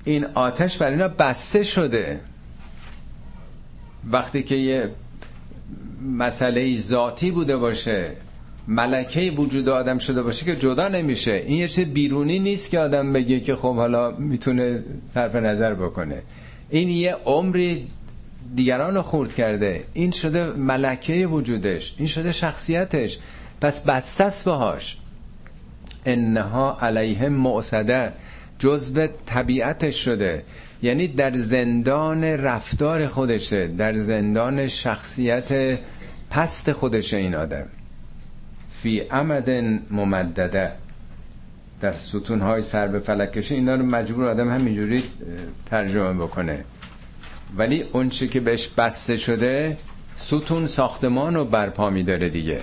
این 0.05 0.25
آتش 0.25 0.79
برای 0.79 0.93
اینا 0.93 1.09
بسته 1.09 1.63
شده. 1.63 2.21
وقتی 4.13 4.43
که 4.43 4.55
یه 4.55 4.91
مسئله 6.19 6.77
ذاتی 6.77 7.31
بوده 7.31 7.57
باشه 7.57 8.11
ملکه 8.69 9.31
وجود 9.31 9.69
آدم 9.69 9.99
شده 9.99 10.23
باشه 10.23 10.45
که 10.45 10.57
جدا 10.57 10.89
نمیشه. 10.89 11.33
این 11.33 11.59
یه 11.59 11.69
چیز 11.69 11.87
بیرونی 11.87 12.39
نیست 12.39 12.71
که 12.71 12.79
آدم 12.79 13.13
بگه 13.13 13.41
که 13.41 13.57
خب 13.57 13.75
حالا 13.75 14.11
می‌تونه 14.11 14.85
صرف 15.15 15.35
نظر 15.35 15.75
بکنه. 15.75 16.23
این 16.71 16.89
یه 16.89 17.17
عمری 17.25 17.87
دیگران 18.55 18.95
رو 18.95 19.03
خورد 19.03 19.35
کرده. 19.35 19.85
این 19.93 20.11
شده 20.11 20.47
ملکه 20.47 21.27
وجودش. 21.27 21.95
این 21.99 22.09
شده 22.09 22.33
شخصیتش. 22.33 23.19
پس 23.61 23.81
بسس 23.81 24.45
باهاش. 24.45 24.97
انها 26.07 26.79
علیهم 26.81 27.33
معصده 27.33 28.13
جزء 28.59 29.07
طبیعتش 29.27 30.05
شده. 30.05 30.45
یعنی 30.83 31.09
در 31.09 31.37
زندان 31.37 32.25
رفتار 32.25 33.07
خودشه 33.07 33.67
در 33.67 33.93
زندان 33.93 34.69
شخصیت 34.69 35.79
پست 36.31 36.73
خودشه 36.73 37.17
این 37.17 37.35
آدم. 37.35 37.67
فی 38.83 38.99
عمد 39.01 39.51
ممدده. 39.91 40.73
در 41.81 41.93
ستون 41.93 42.41
های 42.41 42.63
سر 42.63 42.87
به 42.89 42.99
فلک 42.99 43.47
اینا 43.51 43.75
رو 43.75 43.87
مجبور 43.87 44.25
آدم 44.25 44.51
همینجوری 44.51 45.03
ترجمه 45.67 46.13
بکنه. 46.13 46.65
ولی 47.57 47.83
اون 47.93 48.09
که 48.09 48.41
بهش 48.41 48.69
بسته 48.69 49.17
شده 49.17 49.77
ستون 50.17 50.67
ساختمان 50.67 51.35
رو 51.35 51.45
برپا 51.45 51.91
میداره 51.91 52.29
دیگه. 52.29 52.61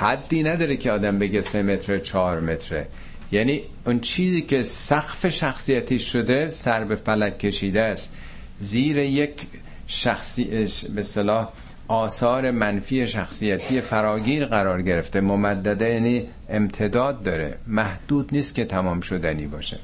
حدی 0.00 0.42
نداره 0.42 0.76
که 0.76 0.92
آدم 0.92 1.18
بگه 1.18 1.40
سه 1.40 1.62
متر 1.62 1.98
چهار 1.98 2.40
متره 2.40 2.86
یعنی 3.32 3.62
اون 3.86 4.00
چیزی 4.00 4.42
که 4.42 4.62
سقف 4.62 5.28
شخصیتی 5.28 5.98
شده 5.98 6.48
سر 6.48 6.84
به 6.84 6.96
فلک 6.96 7.38
کشیده 7.38 7.82
است. 7.82 8.12
زیر 8.58 8.98
یک 8.98 9.46
شخصی 9.86 10.68
به 10.94 11.02
صلاح 11.02 11.48
آثار 11.88 12.50
منفی 12.50 13.06
شخصیتی 13.06 13.80
فراگیر 13.80 14.46
قرار 14.46 14.82
گرفته. 14.82 15.20
ممدده 15.20 15.88
یعنی 15.88 16.26
امتداد 16.48 17.22
داره. 17.22 17.58
محدود 17.66 18.28
نیست 18.32 18.54
که 18.54 18.64
تمام 18.64 19.00
شدنی 19.00 19.46
باشه. 19.46 19.78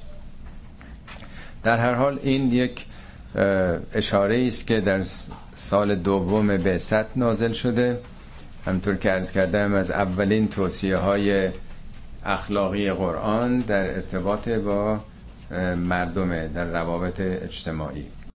در 1.62 1.79
هر 1.79 1.94
حال 1.94 2.18
این 2.22 2.52
یک 2.52 2.85
اشاره 3.94 4.46
است 4.46 4.66
که 4.66 4.81
در 4.81 5.05
سال 5.55 5.94
دوم 5.94 6.57
بعثت 6.57 7.16
نازل 7.16 7.52
شده. 7.52 7.98
همطور 8.66 8.96
که 8.96 9.12
ارز 9.12 9.31
کردم 9.31 9.74
از 9.74 9.90
اولین 9.90 10.48
توصیه 10.48 10.96
های 10.96 11.50
اخلاقی 12.24 12.92
قرآن 12.92 13.59
در 13.59 13.94
ارتباط 13.94 14.48
با 14.48 15.00
مردمه 15.76 16.48
در 16.48 16.64
روابط 16.64 17.20
اجتماعی. 17.20 18.07